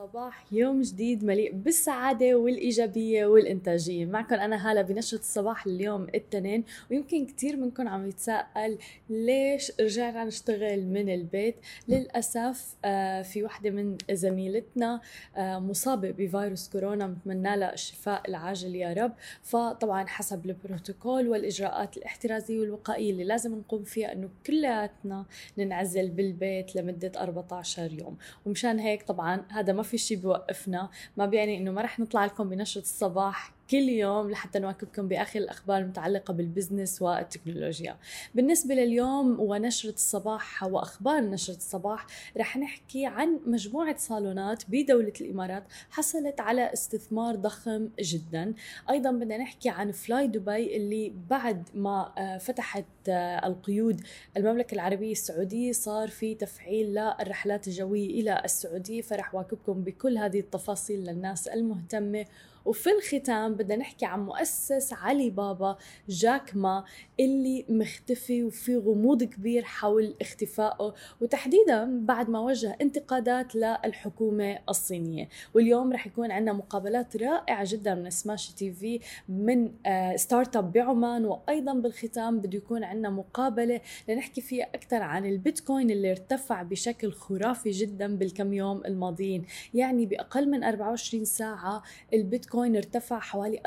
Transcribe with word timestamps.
صباح 0.00 0.44
يوم 0.52 0.82
جديد 0.82 1.24
مليء 1.24 1.52
بالسعادة 1.52 2.34
والإيجابية 2.34 3.26
والإنتاجية. 3.26 4.06
معكم 4.06 4.34
أنا 4.34 4.70
هالة 4.70 4.82
بنشرة 4.82 5.18
الصباح 5.18 5.66
اليوم 5.66 6.02
الاثنين 6.02 6.64
ويمكن 6.90 7.26
كتير 7.26 7.56
منكم 7.56 7.88
عم 7.88 8.06
يتساءل 8.06 8.78
ليش 9.10 9.72
رجعنا 9.80 10.24
نشتغل 10.24 10.86
من 10.86 11.08
البيت. 11.08 11.56
للأسف 11.88 12.76
آه، 12.84 13.22
في 13.22 13.44
وحدة 13.44 13.70
من 13.70 13.96
زميلتنا 14.10 15.00
آه، 15.36 15.58
مصابة 15.58 16.10
بفيروس 16.10 16.68
كورونا 16.68 17.06
بتمنى 17.06 17.56
لها 17.56 17.72
الشفاء 17.72 18.28
العاجل 18.28 18.74
يا 18.74 18.92
رب. 18.92 19.12
فطبعا 19.42 20.06
حسب 20.06 20.46
البروتوكول 20.46 21.28
والإجراءات 21.28 21.96
الاحترازية 21.96 22.60
والوقائية 22.60 23.10
اللي 23.10 23.24
لازم 23.24 23.54
نقوم 23.54 23.82
فيها 23.82 24.12
أنه 24.12 24.28
كلياتنا 24.46 25.24
ننعزل 25.58 26.10
بالبيت 26.10 26.76
لمدة 26.76 27.12
14 27.16 27.92
يوم. 27.92 28.16
ومشان 28.46 28.78
هيك 28.78 29.02
طبعا 29.02 29.44
هذا 29.48 29.72
ما 29.72 29.89
في 29.90 29.98
شيء 29.98 30.16
بوقفنا. 30.16 30.88
ما 31.16 31.26
بيعني 31.26 31.56
إنه 31.56 31.70
ما 31.70 31.82
رح 31.82 31.98
نطلع 32.00 32.24
لكم 32.24 32.48
بنشرة 32.48 32.82
الصباح 32.82 33.52
كل 33.70 33.88
يوم 33.88 34.30
لحتى 34.30 34.58
نواكبكم 34.58 35.08
بآخر 35.08 35.40
الأخبار 35.40 35.78
المتعلقة 35.78 36.34
بال 36.34 36.48
business 36.48 37.02
والتكنولوجيا. 37.02 37.96
بالنسبة 38.34 38.74
لليوم 38.74 39.40
ونشرة 39.40 39.90
الصباح 39.90 40.62
وأخبار 40.64 41.20
نشرة 41.20 41.56
الصباح 41.56 42.06
رح 42.36 42.56
نحكي 42.56 43.06
عن 43.06 43.40
مجموعة 43.46 43.96
صالونات 43.96 44.62
بدولة 44.68 45.12
الإمارات 45.20 45.64
حصلت 45.90 46.40
على 46.40 46.72
استثمار 46.72 47.36
ضخم 47.36 47.88
جدا، 48.00 48.54
أيضا 48.90 49.10
بدنا 49.10 49.36
نحكي 49.36 49.68
عن 49.68 49.92
فلاي 49.92 50.26
دبي 50.26 50.76
اللي 50.76 51.12
بعد 51.30 51.68
ما 51.74 52.12
آه، 52.18 52.38
فتحت 52.38 52.84
آه، 53.08 53.46
القيود 53.46 54.00
المملكة 54.36 54.74
العربية 54.74 55.12
السعودية 55.12 55.72
صار 55.72 56.08
في 56.08 56.34
تفعيل 56.34 56.86
للرحلات 56.94 57.68
الجوية 57.68 58.20
إلى 58.20 58.42
السعودية 58.44 59.02
فرح 59.02 59.34
واكبكم 59.34 59.84
بكل 59.84 60.18
هذه 60.18 60.40
التفاصيل 60.40 61.00
للناس 61.00 61.48
المهتمة 61.48 62.26
وفي 62.64 62.90
الختام 62.90 63.54
بدنا 63.54 63.76
نحكي 63.76 64.06
عن 64.06 64.20
مؤسس 64.24 64.92
علي 64.92 65.30
بابا 65.30 65.76
جاك 66.08 66.56
ما 66.56 66.84
اللي 67.20 67.64
مختفي 67.68 68.44
وفي 68.44 68.76
غموض 68.76 69.24
كبير 69.24 69.64
حول 69.64 70.14
اختفائه 70.20 70.94
وتحديدا 71.20 72.06
بعد 72.06 72.30
ما 72.30 72.40
وجه 72.40 72.76
انتقادات 72.80 73.54
للحكومة 73.54 74.58
الصينية. 74.68 75.28
واليوم 75.54 75.92
رح 75.92 76.06
يكون 76.06 76.30
عندنا 76.30 76.52
مقابلات 76.52 77.16
رائعة 77.16 77.64
جدا 77.68 77.94
من 77.94 78.10
سماش 78.10 78.50
تي 78.50 78.72
في 78.72 79.00
من 79.28 79.72
startup 80.16 80.72
بعمان 80.72 81.24
وأيضا 81.24 81.74
بالختام 81.74 82.38
بده 82.38 82.58
يكون 82.58 82.84
عندنا 82.84 83.10
مقابلة 83.10 83.80
لنحكي 84.08 84.40
فيها 84.40 84.66
أكثر 84.74 85.02
عن 85.02 85.26
البيتكوين 85.26 85.90
اللي 85.90 86.10
ارتفع 86.10 86.62
بشكل 86.62 87.12
خرافي 87.12 87.70
جدا 87.70 88.16
بالكم 88.16 88.52
يوم 88.52 88.82
الماضيين. 88.84 89.44
يعني 89.74 90.06
بأقل 90.06 90.50
من 90.50 90.64
24 90.64 91.24
ساعة 91.24 91.82
البيتكوين 92.14 92.49
البيتكوين 92.50 92.76
ارتفع 92.76 93.18
حوالي 93.18 93.60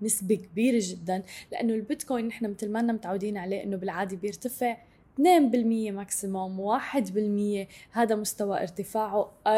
14% 0.00 0.04
نسبة 0.04 0.34
كبيرة 0.34 0.78
جدا 0.82 1.22
لأنه 1.52 1.74
البيتكوين 1.74 2.26
نحن 2.26 2.50
مثل 2.50 2.70
ما 2.70 2.82
متعودين 2.82 3.36
عليه 3.36 3.62
أنه 3.62 3.76
بالعادي 3.76 4.16
بيرتفع 4.16 4.76
2% 5.18 5.22
maximum 5.90 6.78
1% 6.78 7.66
هذا 7.92 8.14
مستوى 8.14 8.62
ارتفاعه 8.62 9.30
4% 9.46 9.48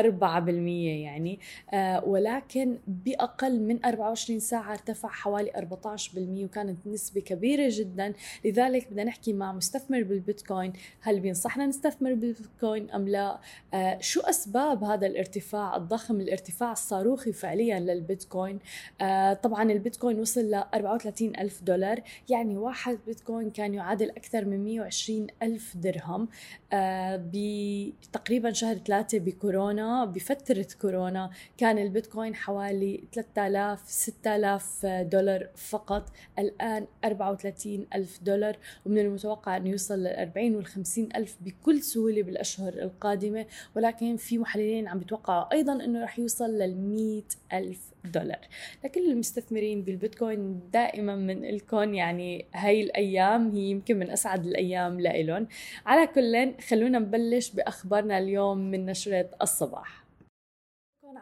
يعني. 0.48 1.40
آه 1.72 2.04
ولكن 2.04 2.78
بأقل 2.86 3.60
من 3.60 3.84
24 3.84 4.40
ساعة 4.40 4.72
ارتفع 4.72 5.08
حوالي 5.08 5.50
14% 5.50 6.18
وكانت 6.44 6.86
نسبة 6.86 7.20
كبيرة 7.20 7.68
جدا. 7.70 8.12
لذلك 8.44 8.90
بدنا 8.90 9.04
نحكي 9.04 9.32
مع 9.32 9.52
مستثمر 9.52 10.02
بالبيتكوين 10.02 10.72
هل 11.00 11.20
بينصحنا 11.20 11.66
نستثمر 11.66 12.14
بالبيتكوين 12.14 12.90
أم 12.90 13.08
لا؟ 13.08 13.40
آه 13.74 13.98
شو 14.00 14.20
أسباب 14.20 14.84
هذا 14.84 15.06
الارتفاع 15.06 15.76
الضخم 15.76 16.20
الارتفاع 16.20 16.72
الصاروخي 16.72 17.32
فعليا 17.32 17.80
للبيتكوين؟ 17.80 18.58
آه 19.00 19.34
طبعا 19.34 19.72
البيتكوين 19.72 20.20
وصل 20.20 20.40
ل 20.40 20.54
34 20.74 21.36
ألف 21.36 21.62
دولار 21.62 22.00
يعني 22.28 22.58
واحد 22.58 22.98
بيتكوين 23.06 23.50
كان 23.50 23.74
يعادل 23.74 24.10
أكثر 24.10 24.44
من 24.44 24.64
120 24.64 25.26
ألف 25.44 25.76
درهم 25.76 26.28
آه، 26.72 27.22
بتقريبا 27.32 28.52
شهر 28.52 28.76
ثلاثة 28.76 29.18
بكورونا 29.18 30.04
بفترة 30.04 30.66
كورونا 30.80 31.30
كان 31.58 31.78
البيتكوين 31.78 32.34
حوالي 32.34 33.04
3000 33.12 33.88
6000 33.88 34.86
دولار 34.86 35.48
فقط. 35.56 36.12
الآن 36.38 36.86
34 37.04 37.86
ألف 37.94 38.20
دولار 38.22 38.56
ومن 38.86 38.98
المتوقع 38.98 39.56
أن 39.56 39.66
يوصل 39.66 39.98
لل 39.98 40.06
40 40.06 40.54
وال 40.54 40.66
50 40.66 41.08
ألف 41.16 41.36
بكل 41.40 41.82
سهولة 41.82 42.22
بالأشهر 42.22 42.72
القادمة. 42.72 43.46
ولكن 43.76 44.16
في 44.16 44.38
محللين 44.38 44.88
عم 44.88 44.98
بيتوقعوا 44.98 45.52
أيضا 45.52 45.72
أنه 45.84 46.04
رح 46.04 46.18
يوصل 46.18 46.50
لل 46.50 46.76
100 46.76 47.22
ألف 47.52 47.93
دولار. 48.04 48.48
لكل 48.84 49.10
المستثمرين 49.10 49.82
بالبيتكوين 49.82 50.60
دائما 50.72 51.14
الكون 51.32 51.94
يعني 51.94 52.46
هاي 52.54 52.82
الأيام 52.82 53.50
هي 53.50 53.60
يمكن 53.60 53.98
من 53.98 54.10
أسعد 54.10 54.46
الأيام 54.46 55.00
لإلهم. 55.00 55.46
على 55.86 56.06
كل 56.06 56.54
خلونا 56.68 56.98
نبلش 56.98 57.50
بأخبارنا 57.50 58.18
اليوم 58.18 58.58
من 58.58 58.86
نشرة 58.86 59.30
الصباح. 59.42 60.04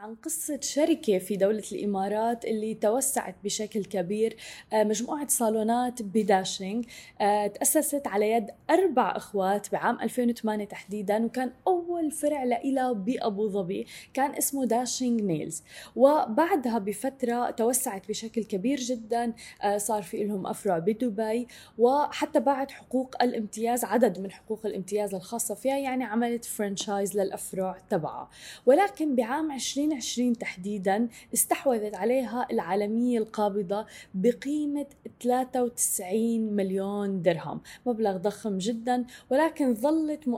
عن 0.03 0.15
قصة 0.15 0.61
شركة 0.61 1.19
في 1.19 1.37
دولة 1.37 1.63
الإمارات 1.73 2.45
اللي 2.45 2.75
توسعت 2.75 3.35
بشكل 3.45 3.85
كبير 3.85 4.37
آه، 4.73 4.85
مجموعة 4.85 5.29
صالونات 5.29 6.03
بداشينج 6.03 6.87
آه، 7.21 7.47
تأسست 7.47 8.07
على 8.07 8.31
يد 8.31 8.51
أربع 8.71 9.17
أخوات 9.17 9.73
بعام 9.73 10.01
2008 10.01 10.65
تحديدا 10.65 11.25
وكان 11.25 11.53
أول 11.67 11.82
فرع 12.11 12.45
لإلها 12.45 12.93
بأبو 12.93 13.49
ظبي 13.49 13.87
كان 14.15 14.35
اسمه 14.35 14.65
داشينج 14.65 15.21
نيلز 15.21 15.63
وبعدها 15.97 16.79
بفترة 16.79 17.51
توسعت 17.51 18.09
بشكل 18.09 18.45
كبير 18.45 18.79
جدا 18.79 19.33
آه، 19.63 19.79
صار 19.79 20.03
في 20.03 20.25
لهم 20.25 20.47
أفرع 20.47 20.79
بدبي. 20.79 21.47
وحتى 21.79 22.41
بعد 22.41 22.71
حقوق 22.71 23.23
الامتياز 23.23 23.85
عدد 23.85 24.19
من 24.19 24.31
حقوق 24.31 24.67
الامتياز 24.67 25.15
الخاصة 25.15 25.55
فيها 25.55 25.79
يعني 25.79 26.05
عملت 26.05 26.45
franchise 26.45 27.19
للأفرع 27.19 27.79
تبعها. 27.91 28.31
ولكن 28.67 29.15
بعام 29.15 29.53
20 29.53 29.93
2020 29.93 30.39
تحديدا 30.39 31.09
استحوذت 31.35 31.95
عليها 31.95 32.47
العالمية 32.51 33.19
القابضة 33.19 33.87
بقيمة 34.15 34.87
93 35.21 36.41
مليون 36.57 37.23
درهم. 37.23 37.61
مبلغ 37.87 38.17
ضخم 38.17 38.59
جدا 38.59 39.05
ولكن 39.31 39.75
ظلت 39.75 40.29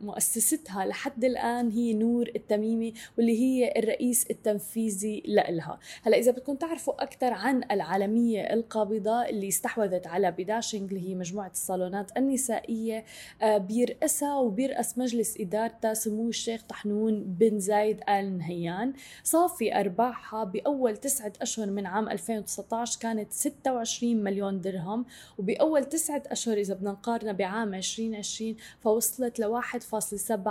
مؤسستها 0.00 0.86
لحد 0.86 1.03
الآن 1.24 1.70
هي 1.70 1.94
نور 1.94 2.30
التميمي 2.36 2.94
واللي 3.18 3.40
هي 3.40 3.72
الرئيس 3.76 4.26
التنفيذي 4.30 5.22
لها 5.26 5.78
هلا 6.02 6.18
إذا 6.18 6.32
بدكم 6.32 6.54
تعرفوا 6.54 7.02
أكثر 7.02 7.32
عن 7.32 7.62
العالمية 7.70 8.40
القابضة 8.40 9.22
اللي 9.22 9.48
استحوذت 9.48 10.06
على 10.06 10.30
بداشينج 10.30 10.92
اللي 10.92 11.08
هي 11.08 11.14
مجموعة 11.14 11.50
الصالونات 11.50 12.16
النسائية 12.16 13.04
آه، 13.42 13.58
بيرأسها 13.58 14.38
وبيرأس 14.38 14.98
مجلس 14.98 15.40
إدارتها 15.40 15.94
سمو 15.94 16.28
الشيخ 16.28 16.62
طحنون 16.68 17.24
بن 17.24 17.58
زايد 17.58 18.00
آل 18.08 18.38
نهيان. 18.38 18.92
صافي 19.24 19.80
أرباحها 19.80 20.44
بأول 20.44 20.96
تسعة 20.96 21.32
أشهر 21.42 21.70
من 21.70 21.86
عام 21.86 22.08
2019 22.08 23.00
كانت 23.00 23.32
26 23.32 24.16
مليون 24.16 24.60
درهم 24.60 25.04
وبأول 25.38 25.84
تسعة 25.84 26.22
أشهر 26.26 26.56
إذا 26.56 26.74
بدنا 26.74 26.90
نقارنها 26.90 27.32
بعام 27.32 27.74
2020 27.74 28.56
فوصلت 28.80 29.40
ل 29.40 29.62
1.7 29.62 30.48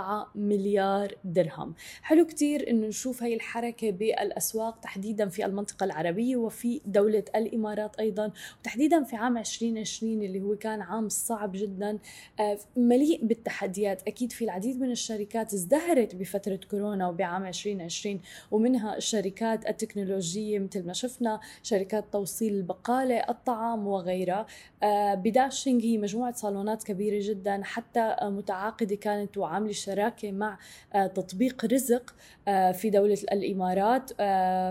مليار 0.48 1.14
درهم. 1.24 1.74
حلو 2.02 2.26
كتير 2.26 2.70
إنه 2.70 2.86
نشوف 2.86 3.22
هاي 3.22 3.34
الحركة 3.34 3.90
بالأسواق 3.90 4.80
تحديدا 4.80 5.28
في 5.28 5.46
المنطقة 5.46 5.84
العربية 5.84 6.36
وفي 6.36 6.80
دولة 6.86 7.24
الإمارات 7.36 7.96
أيضا 8.00 8.32
وتحديدا 8.60 9.02
في 9.04 9.16
عام 9.16 9.38
2020 9.38 10.22
اللي 10.22 10.40
هو 10.40 10.56
كان 10.56 10.80
عام 10.80 11.08
صعب 11.08 11.52
جدا 11.54 11.98
آه، 12.40 12.58
مليء 12.76 13.24
بالتحديات. 13.24 14.02
أكيد 14.08 14.32
في 14.32 14.44
العديد 14.44 14.80
من 14.80 14.90
الشركات 14.90 15.52
ازدهرت 15.54 16.14
بفترة 16.14 16.60
كورونا 16.70 17.08
وبعام 17.08 17.46
2020 17.46 18.20
ومنها 18.50 18.96
الشركات 18.96 19.68
التكنولوجية 19.68 20.58
مثل 20.58 20.86
ما 20.86 20.92
شفنا 20.92 21.40
شركات 21.62 22.04
توصيل 22.12 22.54
البقالة 22.54 23.16
الطعام 23.16 23.86
وغيرها. 23.86 24.46
آه، 24.82 25.14
بداشينج 25.14 25.84
هي 25.84 25.98
مجموعة 25.98 26.32
صالونات 26.34 26.82
كبيرة 26.82 27.18
جدا 27.28 27.60
حتى 27.64 28.16
متعاقدة 28.22 28.96
كانت 28.96 29.38
وعاملة 29.38 29.72
شراكة 29.72 30.30
مع 30.38 30.58
آه، 30.94 31.06
تطبيق 31.06 31.64
رزق 31.64 32.14
آه، 32.48 32.72
في 32.72 32.90
دولة 32.90 33.18
الإمارات. 33.32 34.10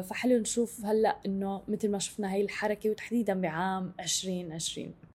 فحلو 0.09 0.37
نشوف 0.37 0.85
هلأ 0.85 1.17
إنه 1.25 1.61
مثل 1.67 1.91
ما 1.91 1.99
شفنا 1.99 2.33
هاي 2.33 2.41
الحركة 2.41 2.89
وتحديدا 2.89 3.41
بعام 3.41 3.93
2020 3.99 5.12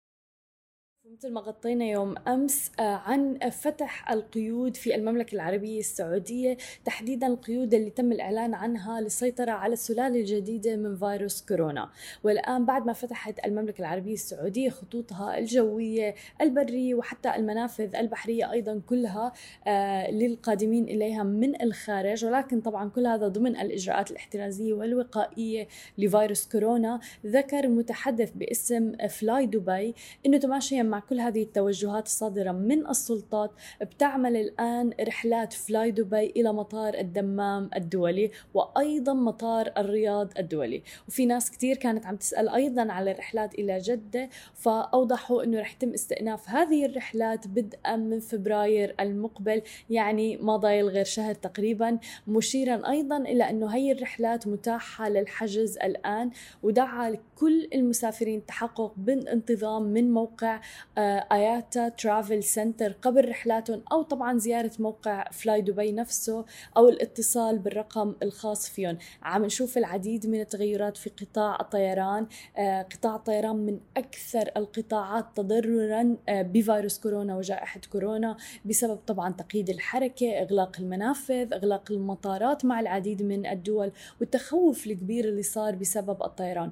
مثل 1.13 1.33
ما 1.33 1.41
غطينا 1.41 1.85
يوم 1.85 2.15
أمس 2.29 2.71
آه، 2.81 2.83
عن 2.83 3.39
فتح 3.51 4.11
القيود 4.11 4.77
في 4.77 4.95
المملكة 4.95 5.35
العربية 5.35 5.79
السعودية. 5.79 6.57
تحديدا 6.85 7.27
القيود 7.27 7.75
اللي 7.75 7.91
تم 7.91 8.13
الإعلان 8.13 8.55
عنها 8.55 9.01
للسيطرة 9.01 9.51
على 9.51 9.73
السلالة 9.73 10.21
الجديدة 10.21 10.77
من 10.77 10.97
فيروس 10.97 11.43
كورونا. 11.43 11.91
والآن 12.25 12.65
بعد 12.67 12.87
ما 12.87 12.93
فتحت 12.93 13.39
المملكة 13.45 13.81
العربية 13.81 14.13
السعودية 14.13 14.71
خطوطها 14.71 15.39
الجوية 15.39 16.15
البرية 16.41 16.95
وحتى 16.95 17.37
المنافذ 17.37 17.97
البحرية 17.97 18.53
أيضا 18.53 18.81
كلها 18.87 19.33
آه، 19.67 20.11
للقادمين 20.11 20.85
إليها 20.85 21.23
من 21.23 21.63
الخارج. 21.63 22.25
ولكن 22.25 22.61
طبعا 22.61 22.91
كل 22.91 23.07
هذا 23.07 23.29
ضمن 23.29 23.57
الإجراءات 23.57 24.11
الاحترازية 24.11 24.73
والوقائية 24.73 25.69
لفيروس 25.99 26.49
كورونا. 26.49 27.01
ذكر 27.27 27.69
متحدث 27.69 28.31
باسم 28.31 28.93
فلاي 29.09 29.47
دبي 29.47 29.95
إنه 30.27 30.39
تماشيا 30.39 30.83
مع 30.83 30.96
كل 31.01 31.21
هذه 31.21 31.43
التوجهات 31.43 32.07
الصادرة 32.07 32.53
من 32.53 32.87
السلطات 32.87 33.51
بتعمل 33.81 34.37
الآن 34.37 34.93
رحلات 35.01 35.53
فلاي 35.53 35.91
دبي 35.91 36.27
إلى 36.27 36.53
مطار 36.53 36.95
الدمام 36.95 37.71
الدولي 37.77 38.31
وأيضا 38.55 39.13
مطار 39.13 39.73
الرياض 39.79 40.33
الدولي. 40.39 40.83
وفي 41.09 41.27
ناس 41.27 41.51
كتير 41.51 41.77
كانت 41.77 42.07
عم 42.07 42.17
تسأل 42.17 42.49
أيضا 42.49 42.93
على 42.93 43.11
الرحلات 43.11 43.55
إلى 43.55 43.79
جدة 43.79 44.29
فأوضحوا 44.55 45.43
أنه 45.45 45.61
رح 45.61 45.73
يتم 45.73 45.93
استئناف 45.93 46.51
هذه 46.51 46.87
الرحلات 46.87 47.49
بدءا 47.49 47.97
من 47.97 48.21
فبراير 48.21 48.95
المقبل 49.01 49.63
يعني 49.91 50.37
ما 50.37 50.57
ضايل 50.57 50.89
غير 50.89 51.05
شهر 51.05 51.35
تقريبا. 51.35 51.99
مشيرا 52.27 52.91
أيضا 52.91 53.17
إلى 53.17 53.51
أنه 53.51 53.67
هي 53.67 53.93
الرحلات 53.93 54.49
متاحة 54.49 55.09
للحجز 55.09 55.79
الآن 55.79 56.31
ودعا 56.63 57.17
كل 57.39 57.69
المسافرين 57.75 58.39
التحقق 58.39 58.95
بانتظام 58.97 59.83
من 59.83 60.11
موقع 60.11 60.61
IATA 60.99 61.89
Travel 61.89 62.43
Centre 62.43 62.93
قبل 62.93 63.29
رحلاتهم 63.29 63.83
أو 63.93 64.03
طبعا 64.03 64.39
زيارة 64.39 64.71
موقع 64.79 65.31
فلاي 65.31 65.61
دبي 65.63 65.93
نفسه 65.93 66.45
أو 66.77 66.89
الاتصال 66.89 67.59
بالرقم 67.59 68.15
الخاص 68.23 68.69
فيهم. 68.69 68.99
عم 69.23 69.45
نشوف 69.45 69.79
العديد 69.79 70.27
من 70.27 70.41
التغيرات 70.41 70.97
في 70.97 71.11
قطاع 71.11 71.59
الطيران. 71.61 72.27
آه، 72.57 72.83
قطاع 72.83 73.17
الطيران 73.17 73.57
من 73.57 73.81
أكثر 73.97 74.51
القطاعات 74.57 75.27
تضررا 75.35 76.17
آه، 76.29 76.43
بفيروس 76.43 76.99
كورونا 76.99 77.37
وجائحة 77.37 77.81
كورونا 77.93 78.37
بسبب 78.65 78.97
طبعا 78.97 79.33
تقييد 79.33 79.71
الحركة 79.71 80.33
إغلاق 80.43 80.77
المنافذ 80.81 81.55
إغلاق 81.55 81.93
المطارات 81.93 82.65
مع 82.65 82.81
العديد 82.81 83.23
من 83.23 83.47
الدول 83.47 83.93
والتخوف 84.21 84.87
الكبير 84.87 85.25
اللي 85.25 85.43
صار 85.43 85.75
بسبب 85.75 86.23
الطيران. 86.23 86.71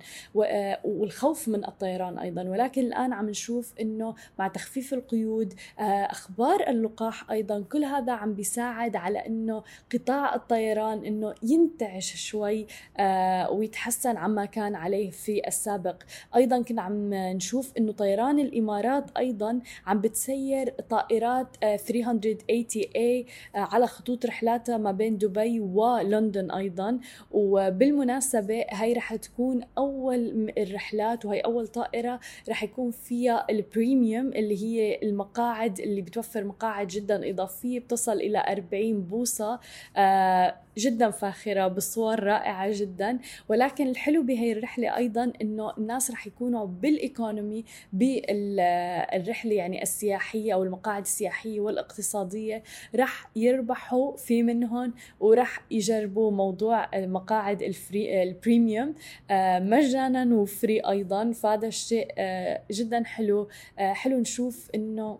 والخوف 0.85 1.49
من 1.49 1.65
الطيران 1.65 2.19
أيضا. 2.19 2.43
ولكن 2.43 2.83
الآن 2.83 3.13
عم 3.13 3.29
نشوف 3.31 3.73
إنه 3.81 4.14
مع 4.39 4.49
تخفيف 4.49 4.95
القيود. 4.95 5.55
آه، 5.79 5.83
أخبار 5.83 6.69
اللقاح 6.69 7.31
أيضا 7.31 7.65
كل 7.73 7.85
هذا 7.85 8.13
عم 8.13 8.35
بيساعد 8.35 8.97
على 8.97 9.27
إنه 9.27 9.63
قطاع 9.93 10.35
الطيران 10.35 11.05
إنه 11.05 11.35
ينتعش 11.43 12.17
شوي 12.17 12.67
آه، 12.97 13.51
ويتحسن 13.51 14.17
عما 14.17 14.45
كان 14.45 14.75
عليه 14.75 15.11
في 15.11 15.47
السابق. 15.47 16.03
أيضا 16.37 16.63
كنا 16.63 16.83
عم 16.83 17.15
نشوف 17.15 17.73
إنه 17.79 17.93
طيران 17.93 18.39
الإمارات 18.39 19.17
أيضا 19.17 19.61
عم 19.87 20.01
بتسير 20.01 20.71
طائرات 20.71 21.57
380A 21.65 23.27
آه، 23.55 23.59
على 23.59 23.87
خطوط 23.87 24.27
رحلاتها 24.27 24.77
ما 24.77 24.93
بين 24.93 25.19
دبي 25.19 25.61
ولندن 25.61 26.51
أيضا. 26.51 26.99
وبالمناسبة 27.31 28.65
هي 28.71 28.93
رح 28.93 29.15
تكون 29.15 29.61
أول 29.79 30.53
الرحلات 30.59 31.25
وهي 31.25 31.41
أول 31.41 31.67
طائرة 31.67 32.21
رح 32.49 32.63
يكون 32.63 32.91
فيها 32.91 33.47
البريميوم 33.51 34.04
اللي 34.29 34.63
هي 34.65 35.01
المقاعد 35.03 35.81
اللي 35.81 36.03
بتوفر 36.03 36.45
مقاعد 36.45 36.87
جدا 36.87 37.31
إضافية 37.31 37.81
بتصل 37.81 38.13
إلى 38.13 38.45
40 38.49 39.03
بوصة 39.03 39.61
آه 39.97 40.57
جدا 40.79 41.11
فاخرة 41.11 41.69
بصور 41.69 42.23
رائعة 42.23 42.71
جدا. 42.73 43.19
ولكن 43.49 43.89
الحلو 43.89 44.23
بهي 44.23 44.53
الرحلة 44.53 44.97
أيضا 44.97 45.33
أنه 45.43 45.73
الناس 45.79 46.11
رح 46.11 46.27
يكونوا 46.27 46.67
بالإيكونومي 46.67 47.65
بالرحلة 47.93 49.55
يعني 49.55 49.83
السياحية 49.83 50.55
أو 50.55 50.63
المقاعد 50.63 51.03
السياحية 51.03 51.61
والاقتصادية. 51.61 52.63
رح 52.95 53.31
يربحوا 53.37 54.17
في 54.17 54.43
منهم 54.43 54.95
ورح 55.21 55.61
يجربوا 55.71 56.31
موضوع 56.31 56.89
المقاعد 56.95 57.63
ال 57.63 57.75
free 57.75 58.23
ال 58.23 58.32
premium 58.32 58.95
آه، 59.31 59.59
مجانا 59.59 60.35
و 60.35 60.44
free 60.44 60.81
أيضا. 60.81 61.33
فهذا 61.33 61.67
الشيء 61.67 62.09
آه، 62.19 62.63
جدا 62.71 63.05
حلو 63.05 63.49
آه، 63.79 63.93
حلو 63.93 64.19
نشوف 64.19 64.71
أنه 64.75 65.19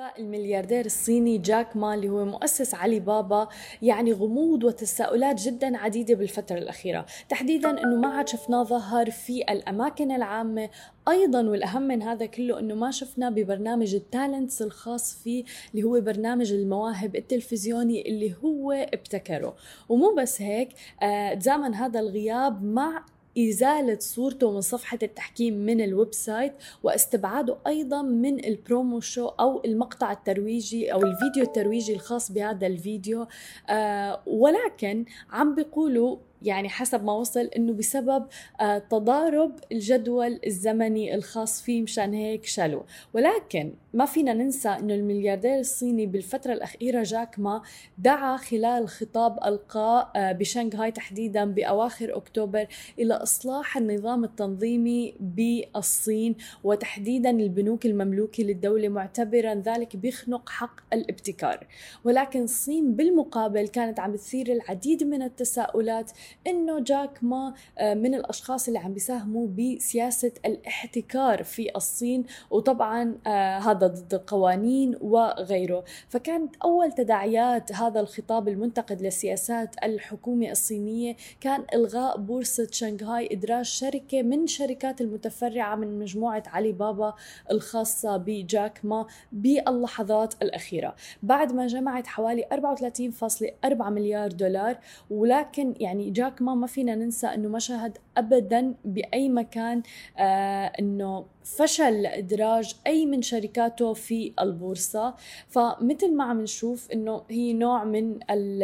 الملياردير 0.00 0.86
الصيني 0.86 1.38
جاك 1.38 1.76
ما 1.76 1.94
اللي 1.94 2.08
هو 2.08 2.24
مؤسس 2.24 2.74
علي 2.74 3.00
بابا 3.00 3.48
يعني 3.82 4.12
غموض 4.12 4.64
وتساؤلات 4.64 5.40
جدا 5.40 5.76
عديدة 5.76 6.14
بالفترة 6.14 6.58
الأخيرة. 6.58 7.06
تحديدا 7.28 7.70
أنه 7.70 7.96
ما 7.96 8.08
عاد 8.08 8.28
شفناه 8.28 8.62
ظهر 8.62 9.10
في 9.10 9.42
الأماكن 9.42 10.12
العامة. 10.12 10.70
أيضا 11.08 11.42
والأهم 11.42 11.82
من 11.82 12.02
هذا 12.02 12.26
كله 12.26 12.58
إنه 12.58 12.74
ما 12.74 12.90
شفنا 12.90 13.30
ببرنامج 13.30 13.94
ال 13.94 14.03
talents 14.03 14.62
الخاص 14.62 15.22
فيه 15.22 15.44
اللي 15.74 15.82
هو 15.82 16.00
برنامج 16.00 16.52
المواهب 16.52 17.16
التلفزيوني 17.16 18.08
اللي 18.08 18.34
هو 18.44 18.72
ابتكره. 18.72 19.56
ومو 19.88 20.14
بس 20.14 20.42
هيك 20.42 20.68
آه 21.02 21.34
تزامن 21.34 21.74
هذا 21.74 22.00
الغياب 22.00 22.64
مع 22.64 23.04
إزالة 23.38 23.98
صورته 24.00 24.50
من 24.52 24.60
صفحة 24.60 24.98
التحكيم 25.02 25.54
من 25.54 25.80
ال 25.80 26.14
website 26.14 26.52
واستبعاده 26.82 27.56
أيضا 27.66 28.02
من 28.02 28.44
ال 28.44 28.53
promo 28.53 29.00
show 29.00 29.26
أو 29.26 29.62
المقطع 29.64 30.12
الترويجي 30.12 30.92
أو 30.92 31.02
الفيديو 31.02 31.42
الترويجي 31.42 31.92
الخاص 31.94 32.32
بهذا 32.32 32.66
الفيديو. 32.66 33.26
آه 33.68 34.20
ولكن 34.26 35.04
عم 35.30 35.54
بيقولوا 35.54 36.16
يعني 36.42 36.68
حسب 36.68 37.04
ما 37.04 37.12
وصل 37.12 37.40
إنه 37.56 37.72
بسبب 37.72 38.26
آه، 38.60 38.78
تضارب 38.78 39.52
الجدول 39.72 40.40
الزمني 40.46 41.14
الخاص 41.14 41.62
فيه 41.62 41.82
مشان 41.82 42.14
هيك 42.14 42.46
شالوا 42.46 42.82
ولكن 43.14 43.72
ما 43.94 44.06
فينا 44.06 44.32
ننسى 44.32 44.68
إنه 44.68 44.94
الملياردير 44.94 45.58
الصيني 45.58 46.06
بالفترة 46.06 46.52
الأخيرة 46.52 47.02
جاك 47.02 47.38
ما 47.38 47.62
دعا 47.98 48.36
خلال 48.36 48.88
خطاب 48.88 49.38
القاه 49.44 50.12
آه، 50.16 50.32
بشنغهاي 50.32 50.90
تحديدا 50.90 51.44
بأواخر 51.44 52.16
أكتوبر 52.16 52.66
إلى 52.98 53.14
إصلاح 53.14 53.76
النظام 53.76 54.24
التنظيمي 54.24 55.14
بالصين 55.20 56.36
وتحديدا 56.64 57.30
البنوك 57.30 57.86
المملوكة 57.86 58.44
للدولة 58.44 58.88
معتبرا 58.88 59.54
ذلك 59.54 59.96
بيخنق 59.96 60.48
حق 60.48 60.80
الابتكار. 60.92 61.66
ولكن 62.04 62.42
الصين 62.42 62.94
بالمقابل 62.96 63.68
كانت 63.68 64.00
عم 64.00 64.16
تثير 64.16 64.52
العديد 64.52 65.04
من 65.04 65.22
التساؤلات 65.22 66.10
إنه 66.46 66.80
جاك 66.80 67.18
ما 67.22 67.54
آه، 67.78 67.94
من 67.94 68.14
الأشخاص 68.14 68.66
اللي 68.66 68.78
عم 68.78 68.92
بيساهموا 68.92 69.48
بسياسة 69.48 70.32
الاحتكار 70.44 71.42
في 71.42 71.76
الصين 71.76 72.24
وطبعا 72.50 73.18
آه، 73.26 73.58
هذا 73.58 73.86
ضد 73.86 74.14
القوانين 74.14 74.96
وغيره. 75.00 75.84
فكانت 76.08 76.56
أول 76.64 76.92
تداعيات 76.92 77.72
هذا 77.72 78.00
الخطاب 78.00 78.48
المنتقد 78.48 79.02
لسياسات 79.02 79.74
الحكومة 79.84 80.50
الصينية 80.50 81.16
كان 81.40 81.64
إلغاء 81.74 82.18
بورصة 82.18 82.68
شنغهاي 82.72 83.28
إدراج 83.32 83.64
شركة 83.64 84.22
من 84.22 84.46
شركات 84.46 85.00
المتفرعة 85.00 85.74
من 85.74 85.98
مجموعة 85.98 86.42
علي 86.46 86.72
بابا 86.72 87.14
الخاصة 87.50 88.16
بجاك 88.16 88.80
ما 88.84 89.06
باللحظات 89.32 90.34
الأخيرة. 90.42 90.94
بعد 91.22 91.52
ما 91.52 91.66
جمعت 91.66 92.06
حوالي 92.06 92.44
34.4 92.52 93.88
مليار 93.88 94.32
دولار 94.32 94.78
ولكن 95.10 95.74
يعني 95.80 96.10
جاك 96.20 96.42
ما 96.42 96.54
ما 96.54 96.66
فينا 96.66 96.94
ننسى 96.94 97.26
إنه 97.26 97.48
ما 97.48 97.58
شاهد 97.58 97.98
ابدا 98.16 98.74
بأي 98.84 99.28
مكان 99.28 99.82
آه 100.18 100.72
إنه 100.80 101.26
فشل 101.44 102.06
إدراج 102.06 102.74
أي 102.86 103.06
من 103.06 103.22
شركاته 103.22 103.92
في 103.94 104.32
البورصة. 104.40 105.14
فمثل 105.48 106.16
ما 106.16 106.24
عم 106.24 106.40
نشوف 106.40 106.90
إنه 106.92 107.22
هي 107.30 107.52
نوع 107.52 107.84
من 107.84 108.18
ال 108.30 108.62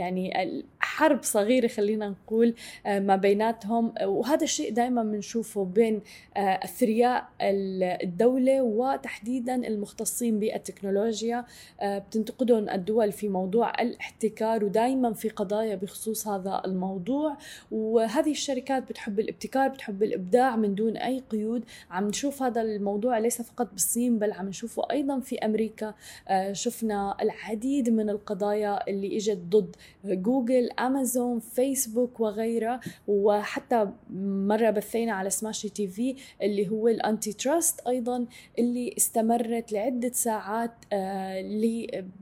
يعني 0.00 0.42
الحرب 0.88 1.22
صغيرة 1.22 1.68
خلينا 1.68 2.08
نقول 2.08 2.54
آه، 2.86 2.98
ما 2.98 3.16
بيناتهم. 3.16 3.94
وهذا 4.02 4.44
الشيء 4.44 4.72
دائما 4.72 5.02
بنشوفه 5.02 5.64
بين 5.64 6.00
آه، 6.36 6.40
أثرياء 6.40 7.28
الدولة 7.40 8.62
وتحديدا 8.62 9.54
المختصين 9.54 10.38
بالتكنولوجيا. 10.38 11.44
آه، 11.80 11.98
بتنتقدهم 11.98 12.68
الدول 12.70 13.12
في 13.12 13.28
موضوع 13.28 13.72
الاحتكار 13.80 14.64
ودائما 14.64 15.12
في 15.12 15.28
قضايا 15.28 15.74
بخصوص 15.74 16.28
هذا 16.28 16.62
الموضوع. 16.64 17.36
وهذه 17.70 18.30
الشركات 18.30 18.88
بتحب 18.88 19.20
الابتكار 19.20 19.68
بتحب 19.68 20.02
الإبداع 20.02 20.56
من 20.56 20.74
دون 20.74 20.96
أي 20.96 21.22
قيود. 21.30 21.64
عم 21.90 22.08
نشوف 22.08 22.42
هذا 22.42 22.62
الموضوع 22.62 23.18
ليس 23.18 23.42
فقط 23.42 23.72
بالصين 23.72 24.18
بل 24.18 24.32
عم 24.32 24.48
نشوفه 24.48 24.82
أيضا 24.90 25.20
في 25.20 25.38
أمريكا. 25.38 25.94
آه، 26.28 26.52
شفنا 26.52 27.16
العديد 27.22 27.90
من 27.90 28.10
القضايا 28.10 28.88
اللي 28.88 29.16
إجت 29.16 29.38
ضد 29.48 29.76
جوجل 30.04 30.68
امازون 30.86 31.40
فيسبوك 31.40 32.20
وغيرها 32.20 32.80
وحتى 33.08 33.88
مرة 34.10 34.70
بثينا 34.70 35.12
على 35.12 35.30
سماشي 35.30 35.68
تي 35.68 35.88
في 35.88 36.16
اللي 36.42 36.68
هو 36.68 36.88
ال 36.88 37.32
antitrust 37.32 37.80
أيضا 37.86 38.26
اللي 38.58 38.94
استمرت 38.98 39.72
لعدة 39.72 40.12
ساعات 40.12 40.70
آه، 40.92 41.42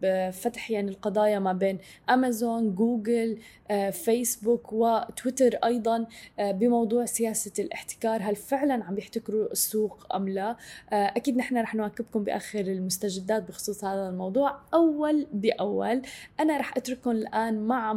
لفتح 0.03 0.71
يعني 0.71 0.91
القضايا 0.91 1.39
ما 1.39 1.53
بين 1.53 1.79
امازون 2.11 2.75
جوجل 2.75 3.39
آه، 3.71 3.91
فيسبوك 3.91 4.73
وتويتر 4.73 5.55
أيضا 5.65 6.07
آه، 6.39 6.53
بموضوع 6.53 7.05
سياسة 7.05 7.53
الاحتكار 7.59 8.21
هل 8.23 8.37
فعلا 8.37 8.85
عم 8.85 8.99
يحتكروا 8.99 9.53
السوق 9.53 10.15
أم 10.15 10.29
لا؟ 10.29 10.57
أكيد 10.93 11.37
نحن 11.37 11.57
رح 11.57 11.75
نواكبكم 11.75 12.25
بآخر 12.25 12.61
المستجدات 12.61 13.49
بخصوص 13.49 13.85
هذا 13.85 14.09
الموضوع. 14.09 14.59
أول 14.75 15.27
بأول 15.33 16.03
أنا 16.41 16.57
رح 16.57 16.77
أترككم 16.77 17.11
الآن 17.11 17.67
مع 17.67 17.93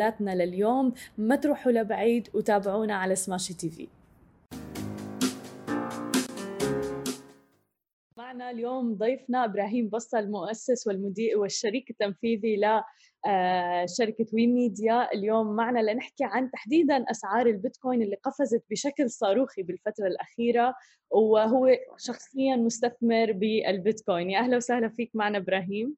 مقابلاتنا 0.00 0.44
لليوم 0.44 0.92
ما 1.18 1.36
تروحوا 1.36 1.72
لبعيد 1.72 2.28
وتابعونا 2.34 2.94
على 2.94 3.14
سماشي 3.14 3.54
تي 3.54 3.70
في 3.70 3.88
معنا 8.16 8.50
اليوم 8.50 8.94
ضيفنا 8.94 9.44
إبراهيم 9.44 9.88
بصة 9.88 10.18
المؤسس 10.18 10.86
والمدير 10.86 11.38
والشريك 11.38 11.90
التنفيذي 11.90 12.56
ل 12.56 12.82
آه، 13.26 13.86
شركة 13.98 14.26
وي 14.32 14.46
ميديا 14.46 15.12
اليوم 15.14 15.56
معنا 15.56 15.78
لنحكي 15.92 16.24
عن 16.24 16.50
تحديدا 16.50 17.04
أسعار 17.10 17.46
البيتكوين 17.46 18.02
اللي 18.02 18.16
قفزت 18.16 18.64
بشكل 18.70 19.10
صاروخي 19.10 19.62
بالفترة 19.62 20.06
الأخيرة 20.06 20.74
وهو 21.10 21.68
شخصيا 21.98 22.56
مستثمر 22.56 23.32
بالبيتكوين. 23.32 24.30
يا 24.30 24.38
أهلا 24.38 24.56
وسهلا 24.56 24.88
فيك 24.88 25.10
معنا 25.14 25.38
إبراهيم. 25.38 25.96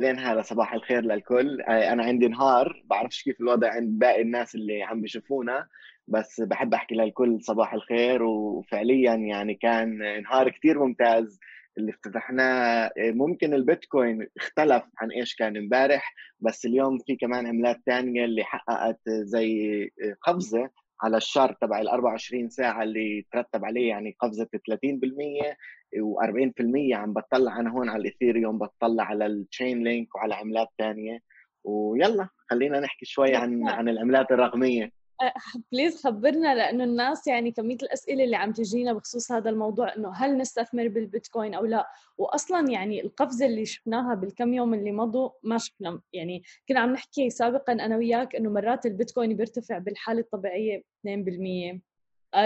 اهلين 0.00 0.18
هلا 0.18 0.42
صباح 0.42 0.74
الخير 0.74 1.00
للكل. 1.02 1.60
أنا 1.62 2.04
عندي 2.04 2.28
نهار 2.28 2.82
بعرفش 2.84 3.22
كيف 3.22 3.40
الوضع 3.40 3.72
عند 3.72 3.98
باقي 3.98 4.22
الناس 4.22 4.54
اللي 4.54 4.82
عم 4.82 5.00
بيشوفونا 5.00 5.66
بس 6.08 6.40
بحب 6.40 6.74
أحكي 6.74 6.94
للكل 6.94 7.38
صباح 7.42 7.74
الخير. 7.74 8.22
وفعليا 8.22 9.14
يعني 9.14 9.54
كان 9.54 9.98
نهار 10.22 10.48
كثير 10.50 10.78
ممتاز 10.78 11.38
اللي 11.78 11.90
افتتحناه. 11.90 12.90
ممكن 12.98 13.54
البيتكوين 13.54 14.26
اختلف 14.36 14.82
عن 14.98 15.10
إيش 15.10 15.34
كان 15.34 15.56
امبارح 15.56 16.14
بس 16.40 16.66
اليوم 16.66 16.98
في 16.98 17.16
كمان 17.16 17.46
عملات 17.46 17.80
ثانية 17.86 18.24
اللي 18.24 18.44
حققت 18.44 19.00
زي 19.08 19.90
قفزة 20.22 20.70
على 21.02 21.16
الشارت 21.16 21.60
تبع 21.60 21.80
ال 21.80 21.88
24 21.88 22.50
ساعة 22.50 22.82
اللي 22.82 23.26
ترتب 23.32 23.64
عليه 23.64 23.88
يعني 23.88 24.16
قفزة 24.20 24.48
30% 24.54 25.56
و40% 25.96 26.92
عم 26.92 27.12
بطلع 27.12 27.60
أنا 27.60 27.70
هون 27.70 27.88
على 27.88 28.00
الإثيريوم 28.00 28.58
بطلع 28.58 29.04
على 29.04 29.26
ال 29.26 29.84
Chainlink 29.84 30.14
وعلى 30.14 30.34
عملات 30.34 30.68
ثانية 30.78 31.18
ويلا 31.64 32.28
خلينا 32.50 32.80
نحكي 32.80 33.06
شوي 33.06 33.36
عن 33.36 33.68
عن 33.68 33.88
العملات 33.88 34.32
الرقمية. 34.32 34.92
please 35.72 36.04
خبرنا 36.04 36.54
لأنه 36.54 36.84
الناس 36.84 37.26
يعني 37.26 37.52
كمية 37.52 37.76
الأسئلة 37.82 38.24
اللي 38.24 38.36
عم 38.36 38.52
تجينا 38.52 38.92
بخصوص 38.92 39.32
هذا 39.32 39.50
الموضوع 39.50 39.94
إنه 39.96 40.12
هل 40.14 40.38
نستثمر 40.38 40.88
بالبيتكوين 40.88 41.54
أو 41.54 41.64
لا؟ 41.64 41.88
واصلا 42.18 42.70
يعني 42.70 43.00
القفزة 43.00 43.46
اللي 43.46 43.64
شفناها 43.64 44.14
بالكم 44.14 44.54
يوم 44.54 44.74
اللي 44.74 44.92
مضوا 44.92 45.30
ما 45.42 45.58
شفنا. 45.58 46.00
يعني 46.12 46.42
كنا 46.68 46.80
عم 46.80 46.92
نحكي 46.92 47.30
سابقا 47.30 47.72
أنا 47.72 47.96
وياك 47.96 48.36
إنه 48.36 48.50
مرات 48.50 48.86
البيتكوين 48.86 49.36
بيرتفع 49.36 49.78
بالحالة 49.78 50.20
الطبيعية 50.20 50.82
2% 51.06 51.80
4% 52.36 52.38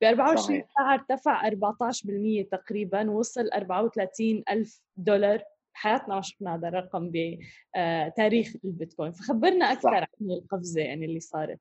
ب 0.00 0.04
24 0.04 0.62
ساعة 0.78 0.94
ارتفع 0.94 1.50
14% 1.50 2.48
تقريبا 2.50 3.10
وصل 3.10 3.48
34 3.48 4.42
ألف 4.50 4.80
دولار. 4.96 5.42
بحياتنا 5.74 6.14
ما 6.14 6.20
شفنا 6.20 6.54
هذا 6.54 6.68
الرقم 6.68 7.10
بتاريخ 7.10 8.48
آه، 8.48 8.60
البيتكوين. 8.64 9.12
فخبرنا 9.12 9.72
أكثر 9.72 9.90
صح. 9.90 9.94
عن 9.94 10.06
القفزة 10.30 10.80
يعني 10.80 11.04
اللي 11.04 11.20
صارت. 11.20 11.60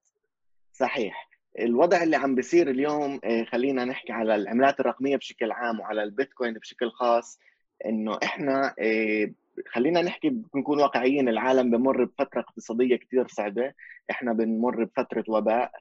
صحيح. 0.74 1.29
الوضع 1.60 2.03
اللي 2.03 2.15
عم 2.15 2.36
بيصير 2.36 2.70
اليوم 2.70 3.20
آه، 3.24 3.43
خلينا 3.43 3.86
نحكي 3.86 4.12
على 4.13 4.36
العملات 4.36 4.79
الرقمية 4.79 5.17
بشكل 5.17 5.51
عام 5.51 5.79
وعلى 5.79 6.03
البيتكوين 6.03 6.53
بشكل 6.53 6.91
خاص 6.91 7.39
إنه 7.86 8.17
إحنا 8.24 8.75
آه، 8.79 9.32
خلينا 9.67 10.01
نحكي 10.01 10.41
نكون 10.55 10.82
واقعيين 10.82 11.29
العالم 11.29 11.72
بمر 11.72 12.03
بفترة 12.03 12.39
اقتصادية 12.39 12.96
كثير 12.96 13.27
صعبة. 13.27 13.74
إحنا 14.12 14.34
بنمر 14.34 14.84
بفترة 14.84 15.24
وباء 15.27 15.72